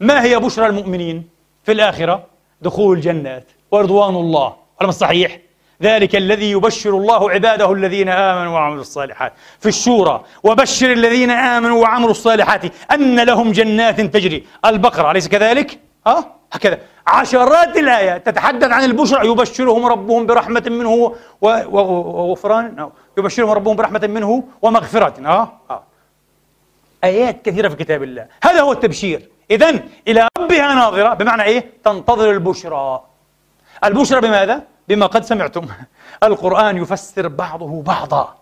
[0.00, 1.28] ما هي بشرى المؤمنين
[1.64, 2.26] في الآخرة؟
[2.60, 5.38] دخول الجنات ورضوان الله على صحيح؟
[5.82, 12.10] ذلك الذي يبشر الله عباده الذين آمنوا وعملوا الصالحات في الشورى وبشر الذين آمنوا وعملوا
[12.10, 12.62] الصالحات
[12.92, 19.28] أن لهم جنات تجري البقرة أليس كذلك؟ ها؟ هكذا عشرات الآيات تتحدث عن البشرى.
[19.28, 22.90] يبشرهم ربهم برحمة منه وغفران.
[23.18, 25.14] يبشرهم ربهم برحمة منه ومغفرة.
[25.20, 25.82] ها؟ ها؟
[27.04, 28.26] آيات كثيرة في كتاب الله.
[28.44, 29.28] هذا هو التبشير.
[29.50, 31.14] إذا إلى ربها ناظرة.
[31.14, 33.02] بمعنى إيه؟ تنتظر البشرى.
[33.84, 35.66] البشرى بماذا؟ بما قد سمعتم.
[36.22, 38.34] القرآن يفسر بعضه بعضا.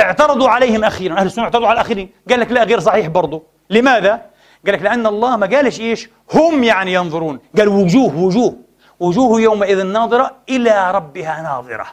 [0.00, 1.18] اعترضوا عليهم أخيرا.
[1.18, 2.10] أهل السنة اعترضوا على الآخرين.
[2.30, 4.31] قال لك لا غير صحيح برضه لماذا؟
[4.66, 7.38] قال لك لأن الله ما قالش إيش؟ هم يعني ينظرون.
[7.58, 8.56] قال وجوه وجوه.
[9.00, 11.86] وجوه يومئذ ناظرة إلى ربها ناظرة.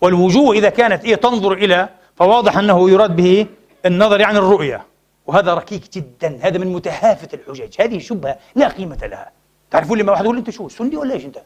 [0.00, 3.46] والوجوه إذا كانت إيه تنظر إلى فواضح أنه يراد به
[3.86, 4.86] النظر يعني الرؤية.
[5.26, 6.38] وهذا ركيك جدا.
[6.42, 9.30] هذا من متهافت الحجج هذه شبهة لا قيمة لها.
[9.70, 11.38] تعرفون لما واحد يقول أنت شو سني ولا إيش أنت؟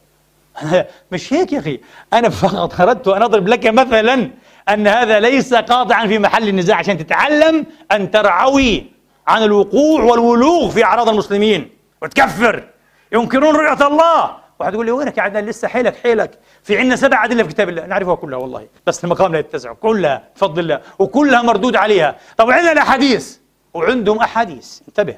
[1.13, 1.81] مش هيك يا أخي.
[2.13, 4.31] أنا فقط أردت أن أضرب لك مثلا
[4.69, 8.94] أن هذا ليس قاطعا في محل النزاع عشان تتعلم أن ترعوي.
[9.27, 11.71] عن الوقوع والولوغ في أعراض المسلمين.
[12.03, 12.65] وتكفر.
[13.13, 14.37] ينكرون رؤية الله.
[14.59, 16.39] واحد يقول لي وينك يا عدنان؟ لسه حيلك حيلك.
[16.63, 17.87] في عندنا سبع أدلة في كتاب الله.
[17.87, 18.67] نعرفها كلها والله.
[18.87, 19.73] بس المقام لا يتسع.
[19.73, 22.17] كلها بفضل الله وكلها مردود عليها.
[22.37, 23.37] طب عندنا الأحاديث.
[23.75, 24.81] وعندهم أحاديث.
[24.89, 25.17] انتبه.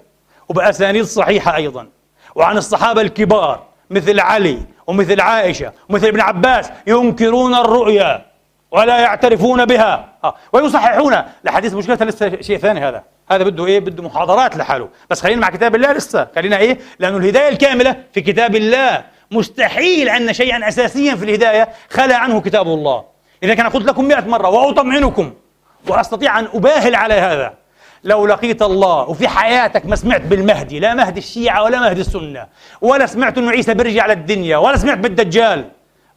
[0.48, 1.86] وبأسانيد صحيحة أيضا.
[2.34, 3.62] وعن الصحابة الكبار.
[3.90, 6.70] مثل علي ومثل عائشة ومثل ابن عباس.
[6.86, 8.26] ينكرون الرؤيا.
[8.70, 10.08] ولا يعترفون بها.
[10.24, 10.34] آه.
[10.52, 11.22] ويصححون.
[11.44, 13.04] الأحاديث مشكلتها لسه شيء ثاني هذا.
[13.30, 14.88] هذا بده إيه؟ بده محاضرات لحاله.
[15.10, 16.28] بس خلينا مع كتاب الله لسه.
[16.34, 19.04] خلينا إيه؟ لأنه الهداية الكاملة في كتاب الله.
[19.30, 23.04] مستحيل أن شيئا اساسيا في الهداية خلا عنه كتاب الله.
[23.42, 25.32] إذا كان قلت لكم مئة مرة وأطمئنكم
[25.88, 27.54] وأستطيع أن أباهل على هذا.
[28.04, 32.46] لو لقيت الله وفي حياتك ما سمعت بالمهدي لا مهدي الشيعة ولا مهدي السنة
[32.80, 35.64] ولا سمعت أنه عيسى بيرجع على الدنيا ولا سمعت بالدجال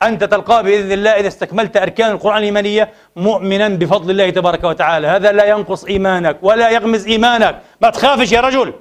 [0.03, 5.07] أنت تلقاه بإذن الله إذا استكملت أركان القرآن الإيمانية مؤمنا بفضل الله تبارك وتعالى.
[5.07, 7.61] هذا لا ينقص إيمانك ولا يغمز إيمانك.
[7.81, 8.73] ما تخافش يا رجل.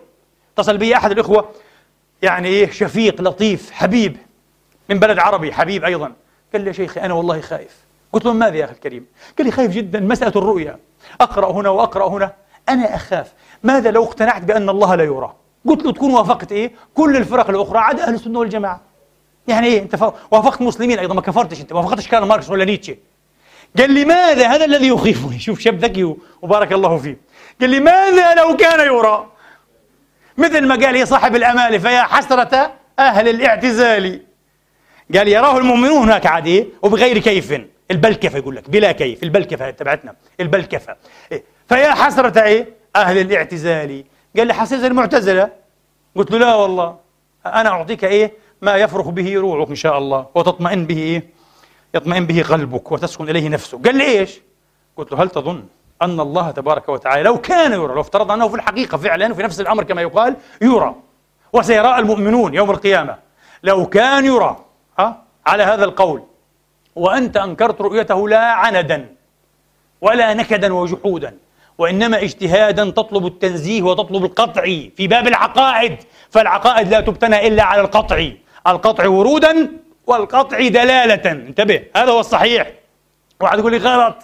[0.55, 1.49] اتصل بي أحد الإخوة.
[2.23, 4.17] يعني إيه؟ شفيق لطيف حبيب.
[4.89, 6.13] من بلد عربي حبيب أيضا.
[6.53, 7.77] قال لي يا شيخي أنا والله خايف.
[8.13, 9.07] قلت له ماذا يا أخي الكريم؟
[9.39, 10.79] قال لي خايف جدا مسألة الرؤيا.
[11.21, 12.33] أقرأ هنا وأقرأ هنا.
[12.69, 13.33] أنا أخاف.
[13.63, 15.35] ماذا لو اقتنعت بأن الله لا يرى؟
[15.69, 18.88] قلت له تكون وافقت إيه؟ كل الفرق الأخرى عدا أهل السنة والجماعة.
[19.49, 22.97] يعني إيه انت وافقت مسلمين أيضا ما كفرتش أنت ما وافقتش كارل ماركس ولا نيتشه.
[23.79, 25.39] قال لي ماذا؟ هذا الذي يخيفني.
[25.47, 27.19] شوف شاب ذكي وبارك الله فيه.
[27.61, 29.27] قال لي ماذا لو كان يرى؟
[30.39, 34.23] مثل ما قال يا صاحب الامال فيا حسرة أهل الاعتزال.
[35.15, 37.61] قال يراه المؤمنون هناك عاد إيه وبغير كيف.
[37.91, 39.23] البلكفة يقول لك؟ بلا كيف.
[39.23, 40.97] البلكفة تبعتنا؟ البلكفة
[41.33, 44.05] إيه؟ فيا حسرة إيه؟ أهل الاعتزال.
[44.37, 45.51] قال لي حسيت المعتزلة.
[46.17, 46.97] قلت له لا والله
[47.47, 48.33] أنا أعطيك إيه؟
[48.63, 51.31] ما يفرخ به روعك إن شاء الله وتطمئن به إيه؟
[51.95, 54.41] يطمئن به قلبك وتسكن إليه نفسك قال لي إيش؟
[54.97, 55.65] قلت له هل تظن
[56.03, 59.61] أن الله تبارك وتعالى لو كان يرى لو افترض أنه في الحقيقة فعلا في نفس
[59.61, 60.95] الأمر كما يقال يرى
[61.53, 63.17] وسيرى المؤمنون يوم القيامة
[63.63, 64.57] لو كان يرى
[64.99, 66.23] ها على هذا القول
[66.97, 69.15] وأنت أنكرت رؤيته لا عندا
[70.01, 71.37] ولا نكدا وجحودا
[71.79, 74.63] وإنما اجتهادا تطلب التنزيه وتطلب القطع
[74.97, 75.97] في باب العقائد
[76.31, 78.31] فالعقائد لا تبتنى إلا على القطع
[78.77, 79.73] القطع ورودا
[80.07, 81.33] والقطع دلالة.
[81.33, 82.71] انتبه هذا هو الصحيح.
[83.41, 84.17] واحد يقول لي غلط.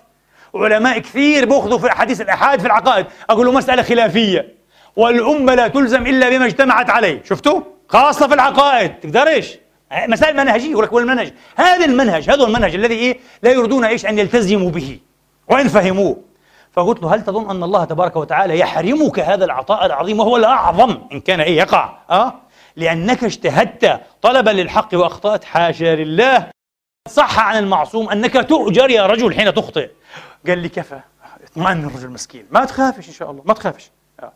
[0.55, 4.55] علماء كثير بيأخذوا في أحاديث الاحاد في العقائد أقول له مسألة خلافية.
[4.97, 7.23] والأمة لا تلزم إلا بما اجتمعت عليه.
[7.25, 8.95] شفتوا؟ خاصة في العقائد.
[9.01, 9.59] تقدرش؟
[10.09, 10.71] مسائل منهجية.
[10.71, 14.99] يقول لك والمنهج هذا المنهج هذا المنهج الذي إيه؟ لا يريدون إيش؟ أن يلتزموا به.
[15.49, 16.17] وإن فهموه.
[16.73, 21.21] فقلت له هل تظن أن الله تبارك وتعالى يحرمك هذا العطاء العظيم وهو الأعظم؟ إن
[21.21, 21.97] كان إيه؟ يقع.
[22.11, 22.35] آه؟
[22.77, 25.45] لأنك اجتهدت طلبا للحق وأخطأت.
[25.45, 26.47] حاشا لله
[27.09, 29.91] صح عن المعصوم أنك تؤجر يا رجل حين تخطئ.
[30.47, 31.01] قال لي كفى.
[31.45, 33.43] اطمئن الرجل مسكين ما تخافش إن شاء الله.
[33.47, 33.91] ما تخافش.
[34.21, 34.33] آه.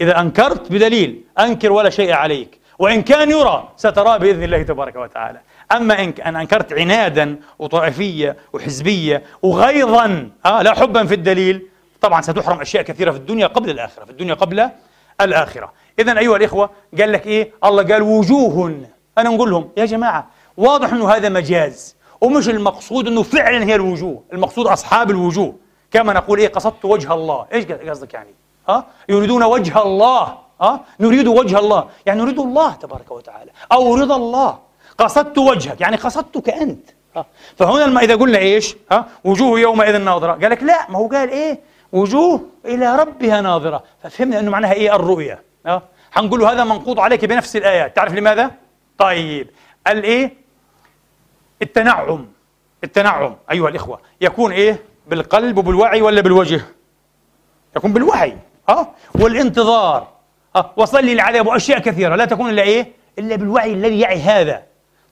[0.00, 2.58] إذا أنكرت بدليل أنكر ولا شيء عليك.
[2.78, 5.40] وإن كان يرى ستراه بإذن الله تبارك وتعالى.
[5.72, 11.66] أما إن أن أنكرت عنادا وطائفية وحزبية وغيظا آه لا حبا في الدليل
[12.00, 14.70] طبعا ستحرم أشياء كثيرة في الدنيا قبل الآخرة في الدنيا قبل
[15.20, 15.72] الآخرة.
[15.98, 18.80] إذا أيها الإخوة قال لك إيه؟ الله قال وجوه.
[19.18, 20.26] أنا نقول لهم يا جماعة
[20.56, 25.54] واضح أنه هذا مجاز ومش المقصود أنه فعلا هي الوجوه المقصود أصحاب الوجوه.
[25.90, 27.46] كما نقول إيه؟ قصدت وجه الله.
[27.52, 28.34] إيش قصدك يعني؟
[28.68, 31.88] ها؟ يريدون وجه الله ها؟ نريد وجه الله.
[32.06, 34.58] يعني نريد الله تبارك وتعالى أو رضا الله.
[34.98, 37.26] قصدت وجهك يعني قصدتك أنت ها؟
[37.56, 40.32] فهنا لما إذا قلنا إيش؟ ها؟ وجوه يومئذ ناظرة.
[40.32, 41.60] قال لك لا ما هو قال إيه؟
[41.92, 43.82] وجوه إلى ربها ناظرة.
[44.02, 45.47] ففهمنا أنه معناها إيه؟ الرؤية.
[45.68, 45.82] أه؟
[46.16, 48.50] له هذا منقوط عليك بنفس الآيات تعرف لماذا؟
[48.98, 49.50] طيب.
[49.88, 50.34] الإيه؟
[51.62, 52.26] التنعم.
[52.84, 53.36] التنعم.
[53.50, 56.60] أيها الإخوة يكون إيه؟ بالقلب وبالوعي ولا بالوجه؟
[57.76, 58.36] يكون بالوعي.
[58.68, 60.08] ها والانتظار.
[60.56, 62.16] ها وصلي العذاب وأشياء كثيرة.
[62.16, 64.62] لا تكون إلا إيه؟ إلا بالوعي الذي يعي هذا.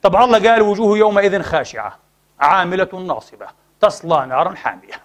[0.02, 1.98] طب الله قال وجوه يومئذ خاشعة.
[2.40, 3.46] عاملة ناصبة.
[3.80, 5.00] تصلى نارا حامية.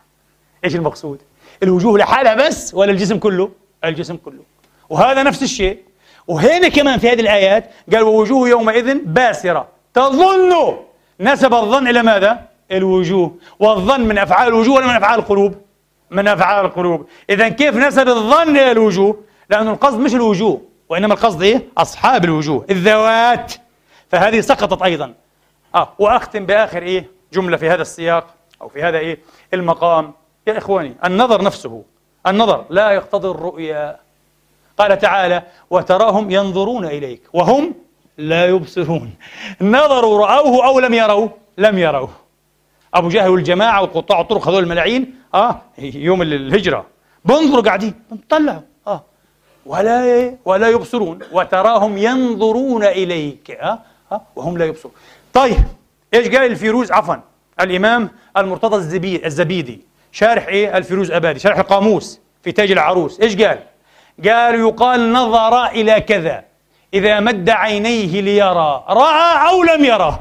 [0.63, 1.21] إيش المقصود؟
[1.63, 3.51] الوجوه لحالها بس ولا الجسم كله؟
[3.83, 4.43] الجسم كله.
[4.91, 5.79] وهذا نفس الشيء
[6.27, 10.77] وهنا كمان في هذه الآيات قال ووجوه يومئذ باسرة تظن
[11.19, 15.55] نسب الظن إلى ماذا؟ الوجوه والظن من أفعال الوجوه ولا من أفعال القلوب؟
[16.11, 21.41] من أفعال القلوب إذا كيف نسب الظن إلى الوجوه؟ لأن القصد مش الوجوه وإنما القصد
[21.41, 23.53] إيه؟ أصحاب الوجوه الذوات
[24.09, 25.13] فهذه سقطت أيضا
[25.75, 28.27] آه وأختم بآخر إيه؟ جملة في هذا السياق
[28.61, 29.19] أو في هذا إيه؟
[29.53, 30.13] المقام
[30.47, 31.83] يا إخواني النظر نفسه
[32.27, 33.97] النظر لا يقتضي الرؤيا
[34.81, 37.73] قال تعالى وتراهم ينظرون إليك وهم
[38.17, 39.13] لا يبصرون.
[39.61, 42.07] نظروا رأوه أو لم يروا؟ لم يروا.
[42.93, 46.85] أبو جهل والجماعة وقطاع الطرق هذول الملاعين آه يوم الهجرة.
[47.25, 49.03] بنظروا قاعدين بنطلعوا آه.
[49.65, 51.19] ولا ولا يبصرون.
[51.31, 53.79] وتراهم ينظرون إليك آه
[54.11, 54.93] آه وهم لا يبصرون.
[55.33, 55.57] طيب
[56.13, 57.15] إيش قال الفيروز؟ عفوا
[57.61, 58.75] الإمام المرتضى
[59.25, 59.81] الزبيدي.
[60.11, 61.39] شارح إيه؟ الفيروز أبادي.
[61.39, 63.19] شارح القاموس في تاج العروس.
[63.19, 63.59] إيش قال؟
[64.25, 66.43] قال يقال نظر إلى كذا.
[66.93, 70.19] إذا مد عينيه ليرى رأى أو لم يرى.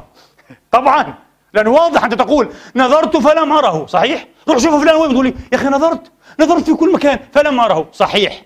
[0.71, 1.13] طبعا
[1.53, 3.85] لأنه واضح أنت تقول نظرت فلم أره.
[3.85, 7.59] صحيح؟ روح شوف فلان وين تقول لي يا أخي نظرت نظرت في كل مكان فلم
[7.59, 7.87] أره.
[7.93, 8.41] صحيح.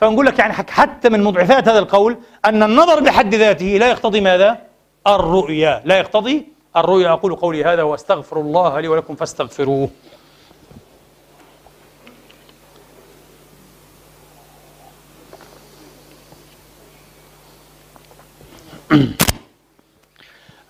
[0.00, 4.58] فنقول لك يعني حتى من مضعفات هذا القول أن النظر بحد ذاته لا يقتضي ماذا؟
[5.06, 5.82] الرؤيا.
[5.84, 7.12] لا يقتضي الرؤيا.
[7.12, 9.88] أقول قولي هذا وأستغفر الله لي ولكم فاستغفروه.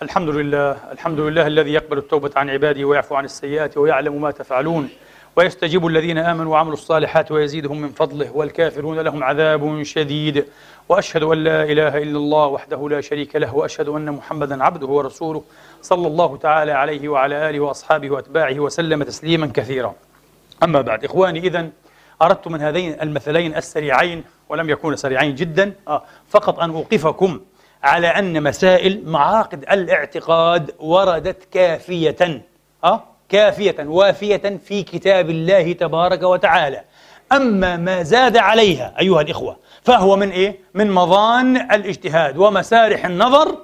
[0.03, 4.89] الحمد لله الحمد لله الذي يقبل التوبة عن عباده ويعفو عن السيئات ويعلم ما تفعلون
[5.37, 10.45] ويستجيب الذين آمنوا وعملوا الصالحات ويزيدهم من فضله والكافرون لهم عذاب شديد
[10.89, 15.43] وأشهد أن لا إله إلا الله وحده لا شريك له وأشهد أن محمدا عبده ورسوله
[15.83, 19.95] صلى الله تعالى عليه وعلى آله وأصحابه وأتباعه وسلم تسليما كثيرا
[20.63, 21.69] أما بعد إخواني إذا
[22.23, 25.73] أردت من هذين المثلين السريعين ولم يكونا سريعين جدا
[26.29, 27.41] فقط أن أوقفكم
[27.83, 32.43] على أن مسائل معاقد الاعتقاد وردت كافية
[32.85, 36.81] أه؟ كافية وافية في كتاب الله تبارك وتعالى
[37.33, 43.59] أما ما زاد عليها أيها الإخوة فهو من إيه؟ من مظان الاجتهاد ومسارح النظر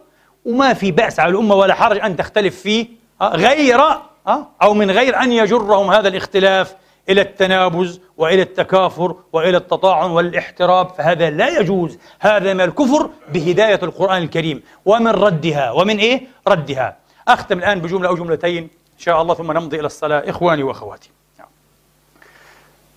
[0.45, 2.87] وما في بأس على الأمة ولا حرج أن تختلف فيه
[3.21, 6.75] أه؟ غير أه؟ أو من غير أن يجرهم هذا الاختلاف
[7.09, 14.23] إلى التنابز وإلى التكافر وإلى التطاعن والاحتراب فهذا لا يجوز هذا من الكفر بهداية القرآن
[14.23, 16.97] الكريم ومن ردها ومن إيه؟ ردها
[17.29, 18.63] أختم الآن بجملة أو جملتين
[18.95, 21.11] إن شاء الله ثم نمضي إلى الصلاة إخواني وأخواتي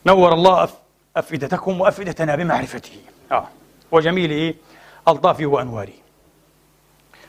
[0.05, 0.70] نور الله
[1.18, 2.97] أفئدتكم وأفئدتنا بمعرفته
[3.32, 3.47] آه.
[3.91, 4.55] وجميل إيه؟
[5.08, 5.93] ألطافه وأنواره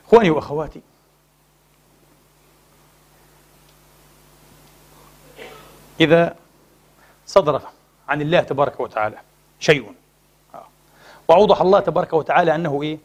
[0.07, 0.81] إخواني وأخواتي
[6.01, 6.37] إذا
[7.29, 7.61] صدر
[8.09, 9.17] عن الله تبارك وتعالى
[9.61, 9.93] شيء.
[11.29, 12.99] وأوضح الله تبارك وتعالى أنه إيه؟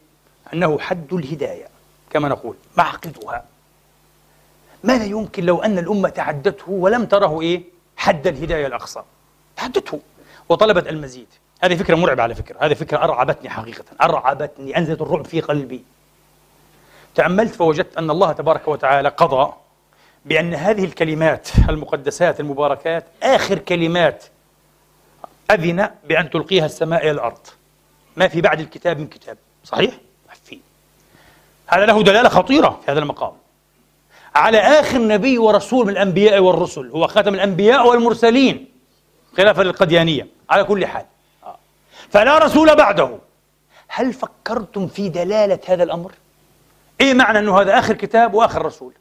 [0.53, 1.67] أنه حد الهداية
[2.09, 3.45] كما نقول معقدها
[4.83, 7.63] ما لا يمكن لو أن الأمة تعدته ولم تره إيه؟
[7.97, 9.01] حد الهداية الأقصى؟
[9.55, 9.99] تعدته.
[10.49, 11.27] وطلبت المزيد.
[11.61, 12.65] هذه فكرة مرعبة على فكرة.
[12.65, 13.83] هذه فكرة أرعبتني حقيقة.
[14.01, 14.77] أرعبتني.
[14.77, 15.83] أنزلت الرعب في قلبي.
[17.15, 19.53] تأملت فوجدت أن الله تبارك وتعالى قضى
[20.25, 24.23] بأن هذه الكلمات المقدسات المباركات آخر كلمات
[25.51, 27.47] أذن بأن تلقيها السماء إلى الأرض
[28.15, 29.93] ما في بعد الكتاب من كتاب صحيح؟
[30.27, 30.59] ما في
[31.67, 33.31] هذا له دلالة خطيرة في هذا المقام
[34.35, 38.71] على آخر نبي ورسول من الأنبياء والرسل هو خاتم الأنبياء والمرسلين
[39.37, 41.05] خلافا للقديانية على كل حال
[42.09, 43.17] فلا رسول بعده
[43.87, 46.11] هل فكرتم في دلالة هذا الأمر؟
[47.01, 48.93] إيه معنى أنه هذا آخر كتاب وآخر رسول؟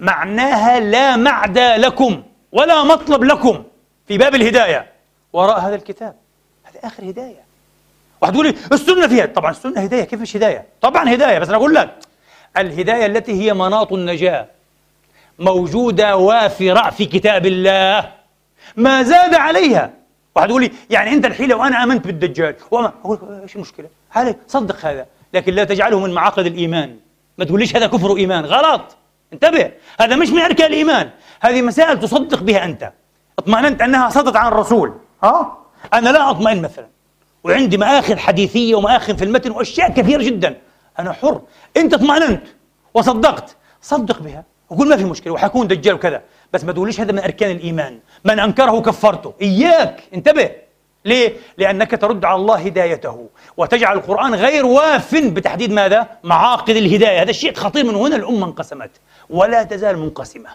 [0.00, 2.22] معناها لا معدى لكم
[2.52, 3.64] ولا مطلب لكم
[4.08, 4.92] في باب الهداية.
[5.32, 6.14] وراء هذا الكتاب.
[6.64, 7.44] هذا آخر هداية.
[8.20, 9.26] واحد يقول لي السنة فيها.
[9.26, 10.04] طبعا السنة هداية.
[10.04, 11.38] كيف مش هداية؟ طبعا هداية.
[11.38, 11.94] بس أنا أقول لك
[12.56, 14.46] الهداية التي هي مناط النجاة
[15.38, 18.12] موجودة وافرة في كتاب الله.
[18.76, 19.90] ما زاد عليها.
[20.36, 23.88] واحد يقول لي يعني أنت الحين لو أنا آمنت بالدجال وما أقول إيش المشكلة؟
[24.46, 25.06] صدق هذا.
[25.34, 26.96] لكن لا تجعله من معاقد الإيمان.
[27.38, 28.96] ما تقوليش هذا كفر إيمان غلط.
[29.32, 31.10] انتبه هذا مش من أركان الإيمان
[31.40, 32.92] هذه مسائل تصدق بها أنت.
[33.38, 34.94] اطمأننت أنها صدت عن الرسول.
[35.24, 35.58] ها؟
[35.94, 36.86] أنا لا أطمئن مثلا.
[37.44, 40.56] وعندي مآخذ حديثية ومآخذ في المتن وأشياء كثيرة جدا.
[40.98, 41.40] أنا حر.
[41.76, 42.42] أنت اطمأننت
[42.94, 43.56] وصدقت.
[43.82, 44.44] صدق بها.
[44.70, 45.32] وقول ما في مشكلة.
[45.32, 46.22] وحكون دجال وكذا.
[46.52, 47.98] بس ما تقوليش هذا من أركان الإيمان.
[48.24, 49.34] من أنكره كفرته.
[49.42, 50.02] إياك.
[50.14, 50.50] انتبه.
[51.04, 53.28] ليه؟ لأنك ترد على الله هدايته.
[53.56, 57.22] وتجعل القرآن غير واف بتحديد ماذا؟ معاقد الهداية.
[57.22, 57.84] هذا الشيء خطير.
[57.84, 58.90] من هنا الأمة انقسمت.
[59.30, 60.50] ولا تزال منقسمة.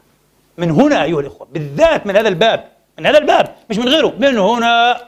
[0.57, 2.67] من هنا أيها الإخوة بالذات من هذا الباب
[2.99, 5.01] من هذا الباب مش من غيره من هنا.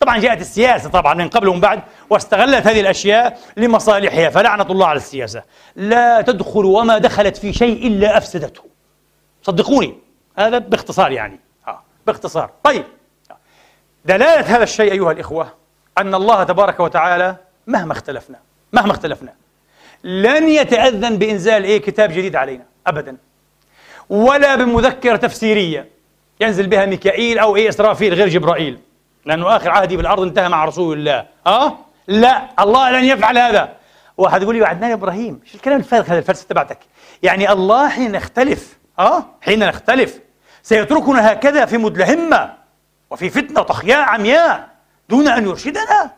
[0.00, 4.96] طبعا جاءت السياسة طبعا من قبل ومن بعد واستغلت هذه الأشياء لمصالحها فلعنة الله على
[4.96, 5.42] السياسة.
[5.76, 8.62] لا تدخل وما دخلت في شيء إلا أفسدته.
[9.42, 9.98] صدقوني
[10.38, 11.40] هذا باختصار يعني.
[11.68, 12.50] آه باختصار.
[12.64, 12.84] طيب
[14.04, 15.52] دلالة هذا الشيء أيها الإخوة
[15.98, 17.36] أن الله تبارك وتعالى
[17.66, 18.38] مهما اختلفنا
[18.72, 19.34] مهما اختلفنا
[20.04, 22.69] لن يتأذن بإنزال إيه كتاب جديد علينا.
[22.86, 23.16] أبدا.
[24.08, 25.88] ولا بمذكرة تفسيرية
[26.40, 28.78] ينزل بها ميكائيل أو إيه إسرافيل غير جبرائيل.
[29.24, 31.26] لأنه آخر عهدي بالأرض انتهى مع رسول الله.
[31.46, 33.80] أه؟ لا الله لن يفعل هذا.
[34.16, 36.78] واحد يقول لي وعدنان إبراهيم شو الكلام الفارغ هذا الفلسفة تبعتك؟
[37.22, 40.20] يعني الله حين نختلف أه؟ حين نختلف
[40.62, 42.54] سيتركنا هكذا في مدلهمة
[43.10, 44.68] وفي فتنة وطخياء عمياء
[45.08, 46.10] دون أن يرشدنا.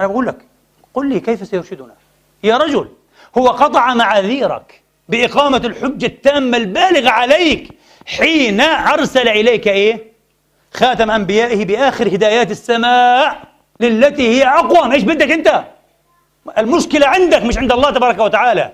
[0.00, 0.46] أنا بقول لك
[0.94, 1.94] قل لي كيف سيرشدنا؟
[2.42, 2.88] يا رجل
[3.38, 4.82] هو قطع معاذيرك.
[5.08, 7.68] بإقامة الحجة التامة البالغة عليك
[8.06, 10.12] حين أرسل إليك إيه؟
[10.74, 13.42] خاتم أنبيائه بآخر هدايات السماء
[13.80, 15.64] للتي هي أقوى إيش بدك أنت؟
[16.58, 18.72] المشكلة عندك مش عند الله تبارك وتعالى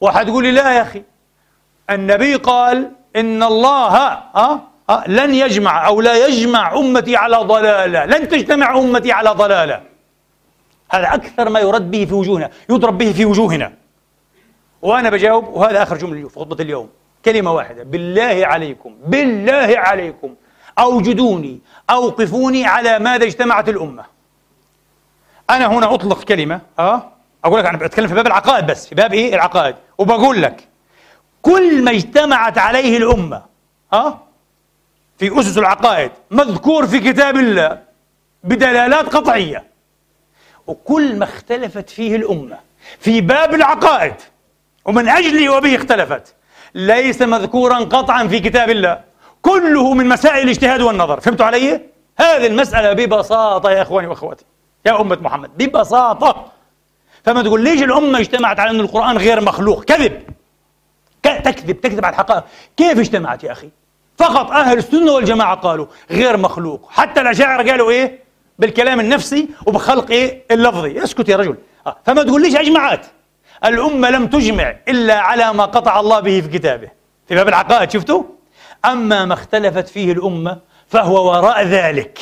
[0.00, 1.02] واحد يقول لي لا يا أخي
[1.90, 4.60] النبي قال إن الله أه؟
[4.90, 9.82] أه؟ لن يجمع أو لا يجمع أمتي على ضلالة لن تجتمع أمتي على ضلالة
[10.90, 13.72] هذا أكثر ما يرد به في وجوهنا يضرب به في وجوهنا
[14.82, 16.88] وأنا بجاوب وهذا آخر جملة في خطبة اليوم.
[17.24, 17.82] كلمة واحدة.
[17.82, 20.34] بالله عليكم بالله عليكم
[20.78, 24.04] أوجدوني أوقفوني على ماذا اجتمعت الأمة.
[25.50, 27.02] أنا هنا أطلق كلمة أه
[27.44, 29.74] أقول لك أنا بتكلم في باب العقائد بس في باب إيه؟ العقائد.
[29.98, 30.68] وبقول لك
[31.42, 33.42] كل ما اجتمعت عليه الأمة
[33.92, 34.18] أه
[35.18, 37.78] في أسس العقائد مذكور في كتاب الله
[38.44, 39.64] بدلالات قطعية.
[40.66, 42.58] وكل ما اختلفت فيه الأمة
[42.98, 44.14] في باب العقائد
[44.84, 46.34] ومن أجله وبه اختلفت.
[46.74, 49.00] ليس مذكورا قطعا في كتاب الله.
[49.42, 51.20] كله من مسائل الاجتهاد والنظر.
[51.20, 51.80] فهمتوا علي؟
[52.18, 54.44] هذه المسألة ببساطة يا إخواني وأخواتي.
[54.86, 56.52] يا أمة محمد ببساطة.
[57.24, 60.22] فما تقول ليش الأمة اجتمعت على أن القرآن غير مخلوق؟ كذب.
[61.22, 62.44] تكذب تكذب على الحقائق.
[62.76, 63.70] كيف اجتمعت يا أخي؟
[64.18, 66.88] فقط أهل السنة والجماعة قالوا غير مخلوق.
[66.90, 68.18] حتى الأشاعرة قالوا إيه؟
[68.58, 71.04] بالكلام النفسي وبخلق إيه؟ اللفظي.
[71.04, 71.56] اسكت يا رجل.
[71.86, 71.96] آه.
[72.06, 73.06] فما تقول ليش أجمعت؟
[73.64, 76.88] الأمة لم تجمع إلا على ما قطع الله به في كتابه.
[77.26, 78.22] في باب العقائد شفتوا؟
[78.84, 82.18] أما ما اختلفت فيه الأمة فهو وراء ذلك.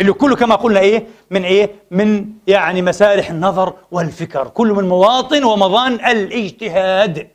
[0.00, 4.48] اللي كله كما قلنا إيه؟ من إيه؟ من يعني مسارح النظر والفكر.
[4.48, 7.28] كله من مواطن ومظان الاجتهاد.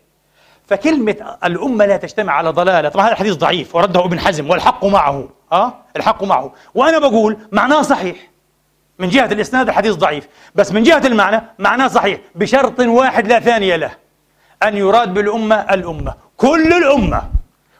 [0.67, 2.89] فكلمة الأمة لا تجتمع على ضلالة.
[2.89, 3.75] طبعا هذا الحديث ضعيف.
[3.75, 5.29] ورده ابن حزم والحق معه.
[5.51, 6.53] أه؟ الحق معه.
[6.75, 8.30] وأنا بقول معناه صحيح.
[9.01, 10.27] من جهة الإسناد الحديث ضعيف.
[10.55, 12.19] بس من جهة المعنى معناه صحيح.
[12.35, 13.91] بشرط واحد لا ثاني له.
[14.63, 16.13] أن يراد بالأمة الأمة.
[16.37, 17.21] كل الأمة.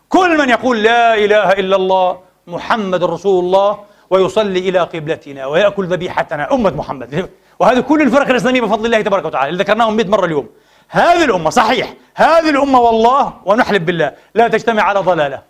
[0.10, 3.80] كل من يقول لا إله إلا الله محمد رسول الله
[4.10, 6.53] ويصلي إلى قبلتنا ويأكل ذبيحتنا.
[6.53, 7.30] أمة محمد.
[7.60, 9.49] وهذه كل الفرق الإسلامية بفضل الله تبارك وتعالى.
[9.49, 10.49] اللي ذكرناهم 100 مرة اليوم.
[10.89, 11.93] هذه الأمة صحيح.
[12.15, 15.41] هذه الأمة والله ونحلف بالله لا تجتمع على ضلالة.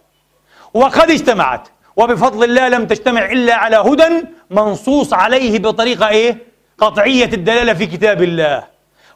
[0.74, 1.68] وقد اجتمعت.
[1.96, 6.38] وبفضل الله لم تجتمع إلا على هدى منصوص عليه بطريقة إيه؟
[6.78, 8.64] قطعية الدلالة في كتاب الله.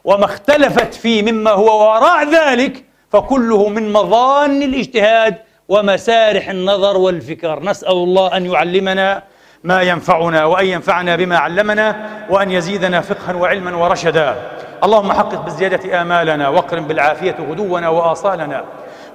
[0.04, 5.36] وما اختلفت فيه مما هو وراء ذلك فكله من مظان الاجتهاد
[5.68, 7.62] ومسارح النظر والفكر.
[7.62, 9.22] نسأل الله أن يعلمنا
[9.64, 14.36] ما ينفعنا وأن ينفعنا بما علمنا وأن يزيدنا فقها وعلما ورشدا.
[14.84, 18.64] اللهم حقق بالزيادة آمالنا واقرم بالعافية غدونا وآصالنا.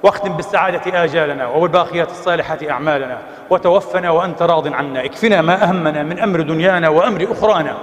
[0.02, 3.18] واختم بالسعادة آجالنا وبالباقيات الصالحات أعمالنا
[3.50, 5.04] وتوفنا وأنت راض عنا.
[5.04, 7.76] اكفنا ما أهمنا من أمر دنيانا وأمر أخرانا.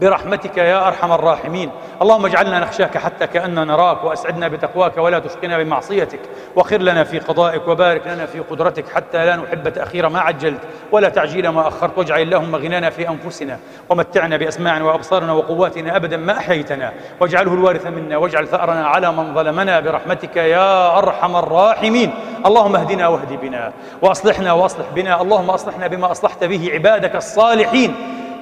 [0.00, 1.70] برحمتك يا أرحم الراحمين،
[2.02, 6.20] اللهم اجعلنا نخشاك حتى كأننا نراك وأسعدنا بتقواك ولا تشقنا بمعصيتك،
[6.56, 10.60] وخر لنا في قضائك وبارك لنا في قدرتك حتى لا نحب تأخير ما عجلت
[10.92, 13.58] ولا تعجيل ما أخرت، واجعل اللهم غنانا في أنفسنا
[13.88, 19.80] ومتعنا بأسماعنا وأبصارنا وقواتنا أبدا ما أحييتنا، واجعله الوارث منا واجعل ثأرنا على من ظلمنا
[19.80, 22.10] برحمتك يا أرحم الراحمين،
[22.46, 23.72] اللهم اهدنا واهد بنا
[24.02, 27.94] وأصلحنا وأصلح بنا، اللهم أصلحنا بما أصلحت به عبادك الصالحين.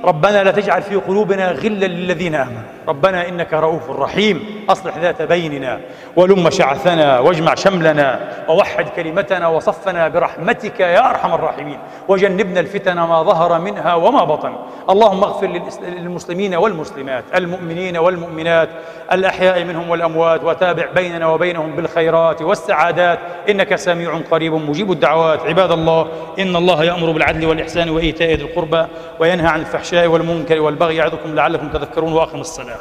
[0.07, 2.62] ربنا لا تجعل في قلوبنا غلا للذين آمنوا.
[2.89, 4.65] ربنا إنك رؤوف رحيم.
[4.69, 5.81] أصلح ذات بيننا
[6.16, 11.78] ولم شعثنا واجمع شملنا ووحد كلمتنا وصفنا برحمتك يا أرحم الراحمين.
[12.09, 14.53] وجنبنا الفتن ما ظهر منها وما بطن.
[14.91, 15.47] اللهم اغفر
[15.83, 18.69] للمسلمين والمسلمات المؤمنين والمؤمنات
[19.12, 23.19] الأحياء منهم والأموات وتابع بيننا وبينهم بالخيرات والسعادات.
[23.51, 25.41] إنك سميع قريب مجيب الدعوات.
[25.41, 26.07] عباد الله
[26.39, 28.87] إن الله يأمر بالعدل والإحسان وإيتاء ذي القربى
[29.20, 32.81] وينهى عن الفحشاء والمنكر والبغي يعظكم لعلكم تذكرون وأقم الصلاة.